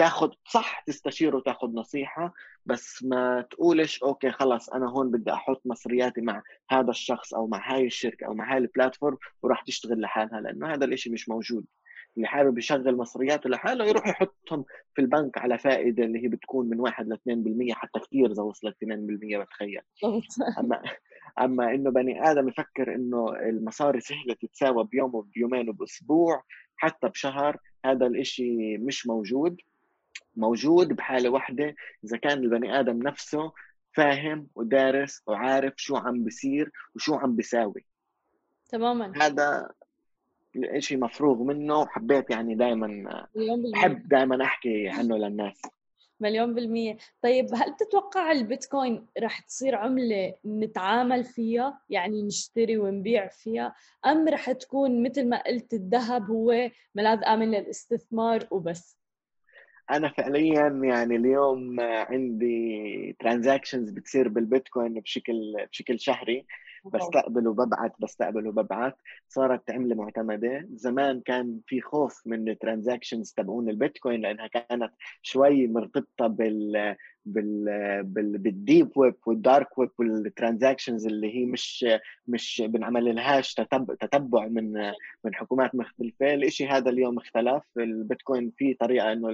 تاخذ 0.00 0.30
صح 0.48 0.80
تستشير 0.86 1.36
وتاخذ 1.36 1.66
نصيحة 1.66 2.34
بس 2.66 3.04
ما 3.04 3.40
تقولش 3.50 4.02
okay 4.02 4.30
خلص 4.30 4.68
أنا 4.68 4.90
هون 4.90 5.10
بدي 5.10 5.32
أحط 5.32 5.62
مصرياتي 5.64 6.20
مع 6.20 6.42
هذا 6.70 6.90
الشخص 6.90 7.34
أو 7.34 7.46
مع 7.46 7.74
هاي 7.74 7.86
الشركة 7.86 8.26
أو 8.26 8.34
مع 8.34 8.52
هاي 8.52 8.58
ال 8.58 8.64
platform 8.64 9.16
وراح 9.42 9.62
تشتغل 9.62 10.00
لحالها 10.00 10.40
لأنه 10.40 10.72
هذا 10.74 10.84
الشيء 10.84 11.12
مش 11.12 11.28
موجود. 11.28 11.64
اللي 12.16 12.28
حابب 12.28 12.58
يشغل 12.58 12.96
مصرياته 12.96 13.50
لحاله 13.50 13.84
يروح 13.84 14.08
يحطهم 14.08 14.64
في 14.94 15.02
البنك 15.02 15.38
على 15.38 15.58
فائدة 15.58 16.04
اللي 16.04 16.24
هي 16.24 16.28
بتكون 16.28 16.68
من 16.68 16.80
1 16.80 17.08
ل 17.08 17.14
2% 17.72 17.72
حتى 17.72 18.00
كثير 18.00 18.32
إذا 18.32 18.42
وصلت 18.42 18.76
2% 18.84 19.38
بتخيل. 19.40 19.82
أما 20.58 20.82
أما 21.40 21.74
إنه 21.74 21.90
بني 21.90 22.30
آدم 22.30 22.48
يفكر 22.48 22.94
إنه 22.94 23.32
المصاري 23.32 24.00
سهلة 24.00 24.34
تتساوى 24.42 24.84
بيوم 24.84 25.14
وبيومين 25.14 25.68
وبأسبوع 25.68 26.42
حتى 26.76 27.08
بشهر 27.08 27.56
هذا 27.84 28.06
الإشي 28.06 28.78
مش 28.78 29.06
موجود. 29.06 29.56
موجود 30.36 30.88
بحالة 30.88 31.30
واحدة 31.30 31.74
إذا 32.04 32.16
كان 32.16 32.38
البني 32.38 32.80
آدم 32.80 33.02
نفسه 33.02 33.52
فاهم 33.92 34.48
ودارس 34.54 35.22
وعارف 35.26 35.74
شو 35.76 35.96
عم 35.96 36.24
بيصير 36.24 36.70
وشو 36.94 37.14
عم 37.14 37.36
بيساوي. 37.36 37.84
تماما. 38.68 39.12
هذا 39.16 39.70
شيء 40.78 40.98
مفروغ 40.98 41.42
منه 41.42 41.78
وحبيت 41.78 42.30
يعني 42.30 42.54
دائما 42.54 43.26
بحب 43.72 44.08
دائما 44.08 44.44
أحكي 44.44 44.88
عنه 44.88 45.16
للناس. 45.16 45.62
مليون 46.20 46.54
بالمية. 46.54 46.96
طيب 47.22 47.54
هل 47.54 47.76
تتوقع 47.76 48.32
البيتكوين 48.32 49.06
راح 49.18 49.40
تصير 49.40 49.74
عملة 49.74 50.34
نتعامل 50.46 51.24
فيها؟ 51.24 51.80
يعني 51.90 52.22
نشتري 52.22 52.78
ونبيع 52.78 53.28
فيها؟ 53.28 53.74
أم 54.06 54.28
راح 54.28 54.52
تكون 54.52 55.02
مثل 55.02 55.28
ما 55.28 55.42
قلت 55.42 55.74
الذهب 55.74 56.30
هو 56.30 56.70
ملاذ 56.94 57.24
آمن 57.24 57.50
للاستثمار 57.50 58.46
وبس؟ 58.50 58.99
أنا 59.90 60.08
فعليا 60.08 60.68
يعني 60.68 61.16
اليوم 61.16 61.80
عندي 61.80 63.16
ترانزاكشنز 63.20 63.90
بتصير 63.90 64.28
بالبيتكوين 64.28 65.00
بشكل 65.00 65.66
بشكل 65.72 66.00
شهري. 66.00 66.46
بستقبل 66.84 67.48
وببعث 67.48 67.92
بستقبل 67.98 68.46
وببعث 68.46 68.94
صارت 69.28 69.70
عملة 69.70 69.94
معتمدة. 69.94 70.68
زمان 70.74 71.20
كان 71.20 71.60
في 71.66 71.80
خوف 71.80 72.22
من 72.26 72.48
ال 72.48 72.55
transactions 72.55 73.32
تبعون 73.32 73.68
البيتكوين 73.70 74.20
لأنها 74.20 74.46
كانت 74.46 74.92
شوي 75.22 75.66
مرتبطة 75.66 76.26
بال 76.26 76.96
بال, 77.24 77.64
بال 78.02 78.38
بال 78.38 78.55
deep 78.55 78.90
web 78.96 79.14
وال 79.26 79.43
dark 79.43 79.78
web 79.78 79.90
وال 79.98 80.13
transactions 80.13 81.06
اللي 81.06 81.34
هي 81.36 81.46
مش 81.46 81.86
مش 82.26 82.62
بنعمل 82.66 83.14
لهاش 83.14 83.54
تتبع, 83.54 84.46
من 84.46 84.72
من 85.24 85.34
حكومات 85.34 85.74
مختلفة. 85.74 86.34
الشيء 86.34 86.72
هذا 86.72 86.90
اليوم 86.90 87.18
اختلف 87.18 87.62
البيتكوين 87.78 88.52
في 88.56 88.74
طريقة 88.74 89.12
إنه 89.12 89.28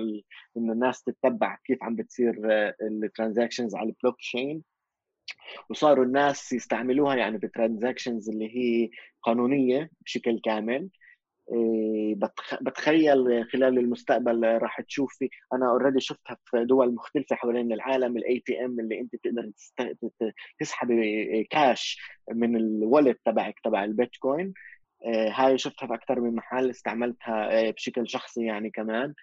إنه 0.56 0.72
الناس 0.72 1.02
تتبع 1.02 1.58
كيف 1.64 1.82
عم 1.82 1.96
بتصير 1.96 2.36
ال 2.82 2.89
transactions 2.89 3.74
على 3.74 3.88
البلوك 3.88 4.16
تشين 4.18 4.62
وصاروا 5.70 6.04
الناس 6.04 6.52
يستعملوها 6.52 7.16
يعني 7.16 7.38
ب 7.38 7.45
transactions 7.45 8.28
اللي 8.28 8.56
هي 8.56 8.90
قانونية 9.22 9.90
بشكل 10.00 10.40
كامل. 10.44 10.88
بتخيل 12.60 13.44
خلال 13.52 13.78
المستقبل 13.78 14.44
راح 14.62 14.80
تشوفي 14.80 15.28
أنا 15.52 15.70
already 15.70 16.00
شفتها 16.00 16.36
في 16.44 16.64
دول 16.64 16.94
مختلفة 16.94 17.36
حوالين 17.36 17.72
العالم 17.72 18.16
ال 18.16 18.40
ATM 18.40 18.80
اللي 18.80 19.00
أنت 19.00 19.14
بتقدر 19.16 19.50
تسحبي 20.60 21.44
كاش 21.50 22.00
من 22.32 22.56
ال 22.56 22.65
wallet 22.65 23.20
تبعك 23.24 23.54
تبع 23.64 23.84
البيتكوين. 23.84 24.54
إيه، 25.04 25.30
هاي 25.30 25.58
شفتها 25.58 25.86
في 25.86 25.94
أكثر 25.94 26.20
من 26.20 26.34
محل 26.34 26.70
استعملتها 26.70 27.50
إيه، 27.58 27.70
بشكل 27.72 28.08
شخصي 28.08 28.44
يعني 28.44 28.70
كمان. 28.70 29.14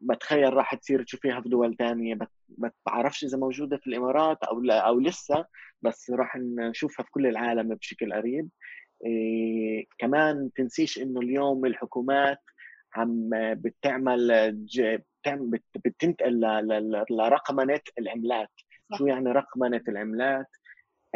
بتخيل 0.00 0.54
راح 0.54 0.74
تصير 0.74 1.02
تشوفيها 1.02 1.40
في 1.40 1.48
دول 1.48 1.76
ثانية 1.76 2.18
ما 2.58 2.70
بعرفش 2.86 3.24
إذا 3.24 3.38
موجودة 3.38 3.76
في 3.76 3.86
الإمارات 3.86 4.38
أو 4.44 4.60
لا 4.60 4.78
أو 4.88 5.00
لسه 5.00 5.46
بس 5.82 6.10
راح 6.10 6.36
نشوفها 6.36 7.04
في 7.04 7.10
كل 7.10 7.26
العالم 7.26 7.74
بشكل 7.74 8.12
قريب. 8.12 8.48
إيه 8.48 8.50
كمان 9.98 10.50
تنسيش 10.56 10.98
إنه 10.98 11.20
اليوم 11.20 11.66
الحكومات 11.66 12.38
عم 12.94 13.30
بتعمل 13.32 14.52
بتنتقل 15.84 16.40
لرقمنة 17.10 17.80
العملات. 17.98 18.50
شو 18.94 19.06
يعني 19.06 19.32
رقمنة 19.32 19.82
العملات؟ 19.88 20.46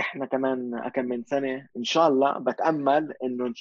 إحنا 0.00 0.26
كمان 0.26 0.88
كم 0.94 1.04
من 1.04 1.24
سنة 1.24 1.68
إن 1.76 1.84
شاء 1.84 2.08
الله 2.08 2.38
بتأمل 2.38 3.14
إنه 3.24 3.52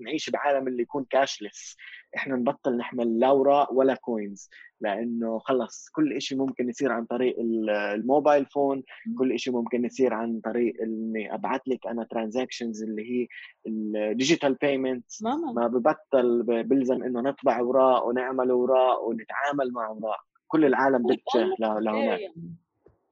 نعيش 0.00 0.30
بعالم 0.30 0.68
اللي 0.68 0.82
يكون 0.82 1.06
cashless 1.10 1.76
إحنا 2.16 2.36
نبطل 2.36 2.76
نحمل 2.76 3.18
لا 3.20 3.26
اوراق 3.28 3.72
ولا 3.72 3.94
coins 3.94 4.50
لأنه 4.80 5.38
خلص 5.38 5.88
كل 5.92 6.20
شيء 6.22 6.38
ممكن 6.38 6.68
يصير 6.68 6.92
عن 6.92 7.04
طريق 7.04 7.36
ال 7.40 7.55
mobile 7.55 8.46
phone 8.46 8.82
كل 9.18 9.38
شيء 9.38 9.52
ممكن 9.52 9.84
يصير 9.84 10.14
عن 10.14 10.40
طريق 10.44 10.74
إني 10.82 11.34
أبعث 11.34 11.60
لك 11.66 11.86
أنا 11.86 12.04
transactions 12.10 12.82
اللي 12.82 13.02
هي 13.02 13.26
ال 13.66 13.77
digital 13.77 14.54
payments 14.54 15.22
ما 15.52 15.66
ببطل 15.66 16.42
بلزم 16.42 17.02
إنه 17.02 17.20
نطبع 17.20 17.58
اوراق 17.58 18.06
ونعمل 18.06 18.50
اوراق 18.50 19.02
ونتعامل 19.02 19.72
مع 19.72 19.86
اوراق 19.86 20.20
كل 20.48 20.64
العالم 20.64 21.02
بتجه 21.06 21.54
لهناك. 21.80 22.20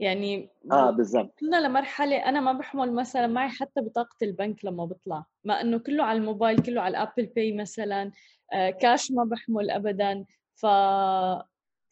يعني 0.01 0.49
آه 0.73 0.91
بالضبط. 0.91 1.41
كنا 1.41 1.67
لمرحلة 1.67 2.17
أنا 2.17 2.41
ما 2.41 2.53
بحمل 2.53 2.93
مثلا 2.95 3.27
معي 3.27 3.49
حتى 3.49 3.81
بطاقة 3.81 4.17
البنك 4.23 4.65
لما 4.65 4.85
بطلع 4.85 5.25
ما 5.45 5.61
إنه 5.61 5.79
كله 5.79 6.05
على 6.05 6.19
الموبايل 6.19 6.59
كله 6.63 6.81
على 6.81 6.91
ال 6.91 6.97
Apple 6.97 7.27
Pay 7.27 7.53
مثلا 7.57 8.11
آه 8.53 8.71
كاش 8.71 9.11
ما 9.11 9.25
بحمل 9.25 9.71
ابدا. 9.71 10.25
ف 10.55 10.67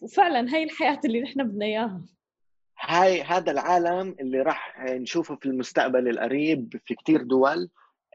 وفعلا 0.00 0.54
هي 0.54 0.64
الحياة 0.64 1.00
اللي 1.04 1.20
نحن 1.20 1.44
بدنا 1.44 1.66
إياها. 1.66 2.02
هاي 2.80 3.22
هذا 3.22 3.52
العالم 3.52 4.16
اللي 4.20 4.42
راح 4.42 4.84
نشوفه 4.84 5.36
في 5.36 5.46
المستقبل 5.46 6.08
القريب 6.08 6.80
في 6.86 6.94
كثير 6.94 7.22
دول 7.22 7.68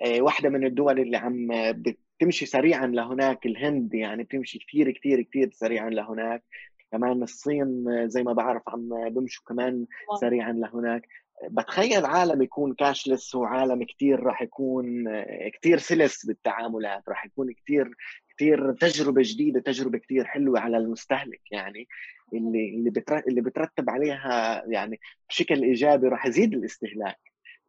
آه 0.06 0.22
واحدة 0.22 0.50
من 0.50 0.66
الدول 0.66 1.00
اللي 1.00 1.18
عم 1.18 1.48
بتمشي 1.72 2.46
سريعا 2.46 2.88
لهناك 2.88 3.46
الهند 3.46 3.94
يعني 3.94 4.24
بتمشي 4.24 4.60
كثير 4.60 4.92
كثير 4.92 5.22
كثير 5.22 5.50
سريعا 5.54 5.90
لهناك. 5.90 6.44
كمان 6.92 7.24
الصين 7.24 7.86
زي 8.08 8.24
ما 8.24 8.34
بعرف 8.34 8.62
عم 8.68 9.10
بمشوا 9.10 9.44
كمان 9.48 9.86
سريعا 10.22 10.52
لهناك. 10.52 11.08
بتخيل 11.50 12.06
عالم 12.06 12.42
يكون 12.42 12.74
كاشلس 12.74 13.36
وعالم 13.36 13.84
كثير 13.84 14.20
راح 14.20 14.42
يكون 14.42 15.06
كثير 15.54 15.78
سلس 15.78 16.26
بالتعاملات 16.26 17.10
راح 17.10 17.26
يكون 17.26 17.54
كثير 17.54 17.92
كثير 18.36 18.74
تجربة 18.74 19.22
جديدة 19.26 19.60
تجربة 19.60 19.98
كثير 19.98 20.26
حلوة 20.26 20.60
على 20.60 20.78
المستهلك 20.78 21.42
يعني. 21.52 21.88
اللي 22.34 22.70
اللي 22.70 22.92
اللي 23.28 23.42
بترتب 23.42 23.90
عليها 23.90 24.64
يعني 24.68 25.00
بشكل 25.30 25.64
إيجابي 25.64 26.08
راح 26.08 26.26
يزيد 26.26 26.54
الاستهلاك. 26.54 27.20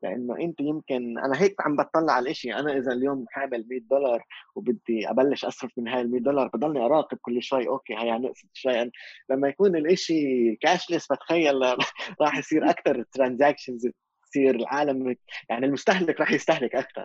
لأنه 0.03 0.39
أنت 0.39 0.61
يمكن 0.61 1.19
أنا 1.19 1.43
هيك 1.43 1.55
عم 1.61 1.77
بطلع 1.77 2.13
على 2.13 2.23
الإشي 2.23 2.55
أنا 2.55 2.77
إذا 2.79 2.93
اليوم 2.93 3.25
حامل 3.29 3.67
100 3.71 3.81
دولار 3.81 4.25
وبدي 4.55 5.11
أبلش 5.11 5.45
أصرف 5.45 5.73
من 5.79 5.89
هاي 5.89 6.01
ال 6.01 6.11
100 6.11 6.21
دولار 6.23 6.49
بضلني 6.49 6.81
أراقب 6.81 7.19
كل 7.23 7.43
شوي 7.43 7.69
okay 7.69 7.95
هي 7.95 8.19
نقصت 8.19 8.49
شوي. 8.53 8.91
لما 9.31 9.49
يكون 9.49 9.77
الإشي 9.77 10.57
cashless 10.57 11.13
بتخيل 11.13 11.55
راح 12.23 12.39
يصير 12.39 12.71
أكثر 12.71 13.03
transactions 13.13 13.89
تصير 14.31 14.55
العالم 14.55 15.17
يعني 15.51 15.67
المستهلك 15.67 16.21
راح 16.21 16.33
يستهلك 16.33 16.75
أكثر 16.75 17.05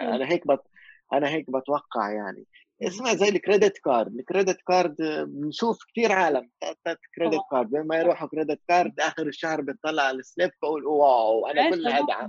أنا 0.00 0.28
هيك 0.28 0.46
بت... 0.46 0.60
أنا 1.12 1.28
هيك 1.28 1.50
بتوقع 1.50 2.10
يعني. 2.12 2.46
اسمها 2.86 3.14
زي 3.14 3.28
ال 3.28 3.35
credit 3.35 3.78
card. 3.78 4.14
ال 4.18 4.24
credit 4.24 4.58
card 4.68 4.96
بنشوف 5.26 5.78
كثير 5.88 6.12
عالم. 6.12 6.50
credit 7.16 7.40
card. 7.50 7.74
لما 7.74 7.96
يروحوا 7.96 8.28
credit 8.28 8.60
card 8.68 9.00
آخر 9.00 9.26
الشهر 9.26 9.60
بيطلع 9.60 10.02
على 10.02 10.18
ال 10.18 10.24
slip 10.24 10.50
بقول 10.62 10.86
wow 10.86 11.46
أنا 11.46 11.70
كل 11.70 11.86
ادعم 11.86 12.28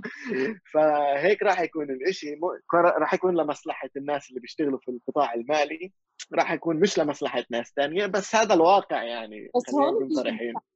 فهيك 0.72 1.42
راح 1.42 1.60
يكون 1.60 1.86
الشيء 2.08 2.38
راح 2.74 3.14
يكون 3.14 3.36
لمصلحة 3.36 3.90
الناس 3.96 4.28
اللي 4.28 4.40
بيشتغلوا 4.40 4.78
في 4.78 4.90
القطاع 4.90 5.34
المالي. 5.34 5.92
راح 6.34 6.52
يكون 6.52 6.76
مش 6.76 6.98
لمصلحة 6.98 7.44
ناس 7.50 7.72
ثانية 7.76 8.06
بس 8.06 8.34
هذا 8.34 8.54
الواقع 8.54 9.02
يعني. 9.02 9.50
بس 9.56 9.74
هون 9.74 10.08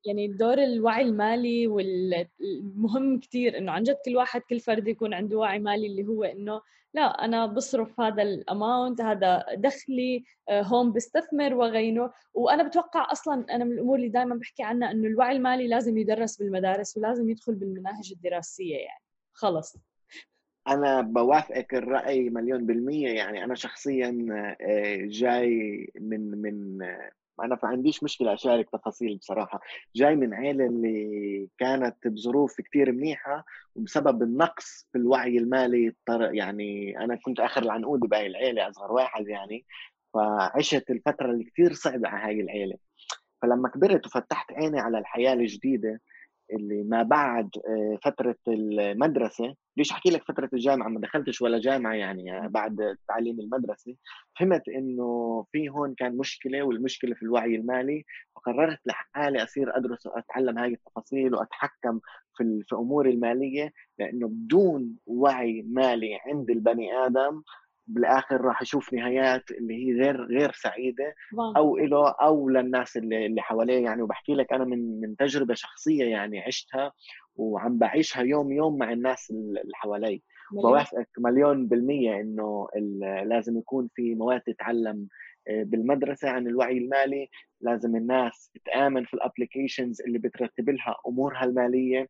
يعني 0.06 0.28
دور 0.28 0.58
الوعي 0.58 1.02
المالي 1.02 1.66
والمهم 1.66 3.20
كثير 3.20 3.58
إنه 3.58 3.72
عن 3.72 3.82
جد 3.82 3.96
كل 4.04 4.16
واحد 4.16 4.40
كل 4.40 4.60
فرد 4.60 4.88
يكون 4.88 5.14
عنده 5.14 5.38
وعي 5.38 5.58
مالي 5.58 5.86
اللي 5.86 6.06
هو 6.06 6.24
إنه 6.24 6.60
لا 6.94 7.24
أنا 7.24 7.46
بصرف 7.46 8.00
هذا 8.00 8.22
الاماونت 8.22 9.00
هذا 9.00 9.44
دخلي 9.54 10.24
آه، 10.48 10.62
هون 10.62 10.92
بستثمر 10.92 11.54
وغيره. 11.54 12.14
وأنا 12.34 12.62
بتوقع 12.62 13.12
أصلا 13.12 13.46
أنا 13.50 13.64
من 13.64 13.72
الأمور 13.72 13.96
اللي 13.96 14.08
دائما 14.08 14.34
بحكي 14.34 14.62
عنها 14.62 14.90
إنه 14.90 15.08
الوعي 15.08 15.36
المالي 15.36 15.68
لازم 15.68 15.98
يدرس 15.98 16.36
بالمدارس 16.36 16.96
ولازم 16.96 17.30
يدخل 17.30 17.54
بالمناهج 17.54 18.12
الدراسية 18.12 18.76
يعني. 18.76 19.02
خلص. 19.32 19.76
أنا 20.68 21.00
بوافقك 21.00 21.74
الرأي 21.74 22.30
مليون 22.30 22.66
بالمية 22.66 23.08
يعني. 23.08 23.44
أنا 23.44 23.54
شخصيا 23.54 24.26
آه، 24.60 24.98
جاي 25.04 25.90
من 26.00 26.30
من 26.30 26.78
أنا 27.42 27.58
ما 27.62 27.68
عنديش 27.68 28.02
مشكلة 28.02 28.34
أشارك 28.34 28.70
تفاصيل 28.70 29.16
بصراحة. 29.16 29.60
جاي 29.96 30.16
من 30.16 30.34
عيلة 30.34 30.66
اللي 30.66 31.48
كانت 31.58 32.08
بظروف 32.08 32.60
كثير 32.60 32.92
منيحة 32.92 33.44
وبسبب 33.74 34.22
النقص 34.22 34.88
في 34.92 34.98
الوعي 34.98 35.38
المالي 35.38 35.92
يعني 36.08 36.98
أنا 37.04 37.16
كنت 37.16 37.40
آخر 37.40 37.62
العنقود 37.62 38.00
بهاي 38.00 38.26
العيلة 38.26 38.70
أصغر 38.70 38.92
واحد 38.92 39.28
يعني. 39.28 39.64
فعشت 40.14 40.90
الفترة 40.90 41.30
اللي 41.30 41.44
كثير 41.44 41.72
صعبة 41.72 42.08
على 42.08 42.26
هاي 42.26 42.40
العيلة. 42.40 42.76
فلما 43.42 43.68
كبرت 43.68 44.06
وفتحت 44.06 44.52
عيني 44.52 44.80
على 44.80 44.98
الحياة 44.98 45.32
الجديدة 45.34 46.00
اللي 46.52 46.82
ما 46.82 47.02
بعد 47.02 47.50
آه، 47.68 47.98
فترة 48.04 48.36
المدرسة 48.48 49.54
ليش 49.76 49.92
أحكي 49.92 50.10
لك 50.10 50.24
فترة 50.24 50.50
الجامعة؟ 50.52 50.88
ما 50.88 51.00
دخلتش 51.00 51.42
ولا 51.42 51.58
جامعة 51.58 51.94
يعني 51.94 52.48
بعد 52.48 52.96
تعليم 53.08 53.40
المدرسة. 53.40 53.94
فهمت 54.38 54.68
إنه 54.68 55.44
في 55.52 55.68
هون 55.68 55.94
كان 55.94 56.16
مشكلة 56.16 56.62
والمشكلة 56.62 57.14
في 57.14 57.22
الوعي 57.22 57.54
المالي 57.56 58.04
فقررت 58.36 58.78
لحالي 58.86 59.42
أصير 59.42 59.76
أدرس 59.76 60.06
وأتعلم 60.06 60.58
هاي 60.58 60.72
التفاصيل 60.72 61.34
وأتحكم 61.34 62.00
في 62.36 62.62
في 62.68 62.74
أموري 62.74 63.10
المالية 63.10 63.72
لأنه 63.98 64.28
بدون 64.28 64.96
وعي 65.06 65.62
مالي 65.62 66.18
عند 66.26 66.50
البني 66.50 66.92
آدم 67.06 67.42
بالآخر 67.88 68.40
راح 68.40 68.62
يشوف 68.62 68.92
نهايات 68.92 69.50
اللي 69.50 69.74
هي 69.74 69.92
غير 70.02 70.24
غير 70.24 70.52
سعيدة 70.52 71.14
أو 71.56 71.76
له 71.76 72.10
أو 72.10 72.48
للناس 72.48 72.96
اللي 72.96 73.26
اللي 73.26 73.42
حواليه. 73.42 73.84
يعني 73.84 74.02
وبحكي 74.02 74.34
لك 74.34 74.52
أنا 74.52 74.64
من 74.64 75.00
من 75.00 75.16
تجربة 75.16 75.54
شخصية 75.54 76.04
يعني 76.04 76.40
عشتها 76.40 76.92
وعم 77.36 77.78
بعيشها 77.78 78.22
يوم 78.22 78.52
يوم 78.52 78.78
مع 78.78 78.92
الناس 78.92 79.30
اللي 79.30 79.60
حوالي. 79.74 80.22
بوافقك 80.52 81.08
مليون 81.18 81.66
بالمية 81.68 82.20
إنه 82.20 82.68
لازم 83.26 83.58
يكون 83.58 83.88
في 83.94 84.14
مواد 84.14 84.40
تتعلم 84.40 85.08
آه، 85.48 85.62
بالمدرسة 85.62 86.28
عن 86.28 86.46
الوعي 86.46 86.78
المالي. 86.78 87.28
لازم 87.60 87.96
الناس 87.96 88.50
تآمن 88.64 89.04
في 89.04 89.14
ال 89.14 89.21
applications 89.21 90.00
اللي 90.02 90.18
بترتب 90.18 90.70
لها 90.70 90.96
أمورها 91.08 91.44
المالية. 91.44 92.08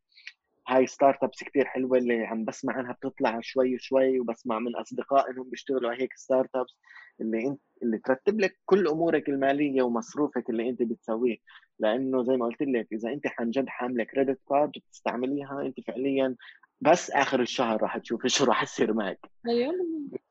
هاي 0.68 0.86
startups 0.86 1.44
كثير 1.44 1.64
حلوة 1.64 1.98
اللي 1.98 2.24
عم 2.26 2.44
بسمع 2.44 2.72
عنها 2.74 2.92
بتطلع 2.92 3.40
شوي 3.40 3.78
شوي 3.78 4.20
وبسمع 4.20 4.58
من 4.58 4.76
أصدقاء 4.76 5.30
إنهم 5.30 5.50
بيشتغلوا 5.50 5.90
على 5.90 6.02
هيك 6.02 6.14
startups 6.14 6.76
اللي 7.20 7.46
انت 7.46 7.60
اللي 7.82 7.98
ترتب 7.98 8.40
لك 8.40 8.58
كل 8.64 8.88
أمورك 8.88 9.28
المالية 9.28 9.82
ومصروفك 9.82 10.50
اللي 10.50 10.68
أنت 10.68 10.82
بتسويه. 10.82 11.36
لأنه 11.78 12.24
زي 12.24 12.36
ما 12.36 12.46
قلت 12.46 12.62
لك 12.62 12.88
إذا 12.92 13.08
أنت 13.12 13.26
عن 13.38 13.50
جد 13.50 13.68
حاملة 13.68 14.04
credit 14.04 14.40
card 14.48 14.70
بتستعمليها 14.70 15.62
أنت 15.62 15.80
فعليا 15.80 16.36
بس 16.80 17.10
آخر 17.10 17.40
الشهر 17.40 17.82
راح 17.82 17.98
تشوفي 17.98 18.28
شو 18.28 18.44
راح 18.44 18.62
يصير 18.62 18.92
معك. 18.92 19.30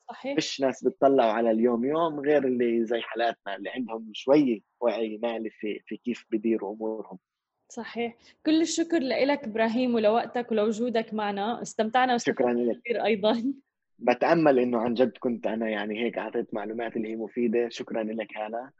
صحيح. 0.09 0.37
مش 0.37 0.61
ناس 0.61 0.83
بتطلعوا 0.83 1.31
على 1.31 1.51
اليوم 1.51 1.85
يوم 1.85 2.19
غير 2.19 2.45
اللي 2.45 2.85
زي 2.85 3.01
حالاتنا 3.01 3.55
اللي 3.55 3.69
عندهم 3.69 4.11
شوي 4.13 4.63
وعي 4.79 5.19
مالي 5.23 5.49
في 5.49 5.79
في 5.85 5.97
كيف 5.97 6.25
بديروا 6.31 6.75
أمورهم. 6.75 7.17
صحيح. 7.69 8.15
كل 8.45 8.61
الشكر 8.61 8.99
لك 8.99 9.43
إبراهيم 9.43 9.95
ولوقتك 9.95 10.51
ولوجودك 10.51 11.13
معنا. 11.13 11.61
استمتعنا 11.61 12.17
شكرا 12.17 12.53
لك. 12.53 12.79
كثير 12.79 13.05
أيضا. 13.05 13.53
بتأمل 13.99 14.59
إنه 14.59 14.77
عن 14.77 14.93
جد 14.93 15.17
كنت 15.19 15.47
أنا 15.47 15.69
يعني 15.69 16.03
هيك 16.03 16.17
أعطيت 16.17 16.53
معلومات 16.53 16.97
اللي 16.97 17.09
هي 17.09 17.15
مفيدة. 17.15 17.69
شكرا 17.69 18.03
لك 18.03 18.37
هلا. 18.37 18.71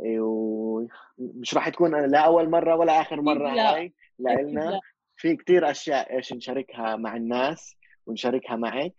إيه، 0.00 0.20
ومش 0.20 1.54
راح 1.54 1.68
تكون 1.68 1.94
أنا 1.94 2.06
لا 2.06 2.18
أول 2.18 2.50
مرة 2.50 2.76
ولا 2.76 3.00
آخر 3.00 3.20
مرة 3.20 3.54
لا. 3.54 3.74
هاي 3.74 3.92
لنا 4.18 4.80
في 5.16 5.36
كثير 5.36 5.70
أشياء 5.70 6.16
إيش 6.16 6.32
نشاركها 6.32 6.96
مع 6.96 7.16
الناس 7.16 7.76
ونشاركها 8.06 8.56
معك. 8.56 8.94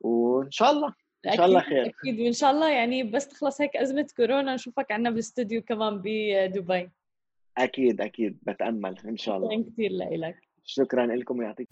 وإن 0.00 0.50
شاء 0.50 0.70
الله. 0.70 0.94
إن 1.26 1.32
شاء 1.32 1.46
الله 1.46 1.60
خير. 1.60 1.86
أكيد. 1.86 2.20
وإن 2.20 2.32
شاء 2.32 2.50
الله 2.50 2.70
يعني 2.70 3.02
بس 3.02 3.28
تخلص 3.28 3.60
هيك 3.60 3.76
أزمة 3.76 4.06
كورونا 4.16 4.54
نشوفك 4.54 4.92
عندنا 4.92 5.10
بالاستوديو 5.10 5.62
كمان 5.62 6.02
بدبي. 6.04 6.90
أكيد 7.64 8.00
أكيد. 8.00 8.38
بتأمل 8.42 8.96
إن 9.08 9.16
شاء 9.16 9.36
الله. 9.36 9.48
شكرا 9.50 9.72
كثير 9.72 9.90
لك 9.90 10.36
شكرا 10.64 11.06
لكم 11.06 11.38
ويعطيك 11.38 11.68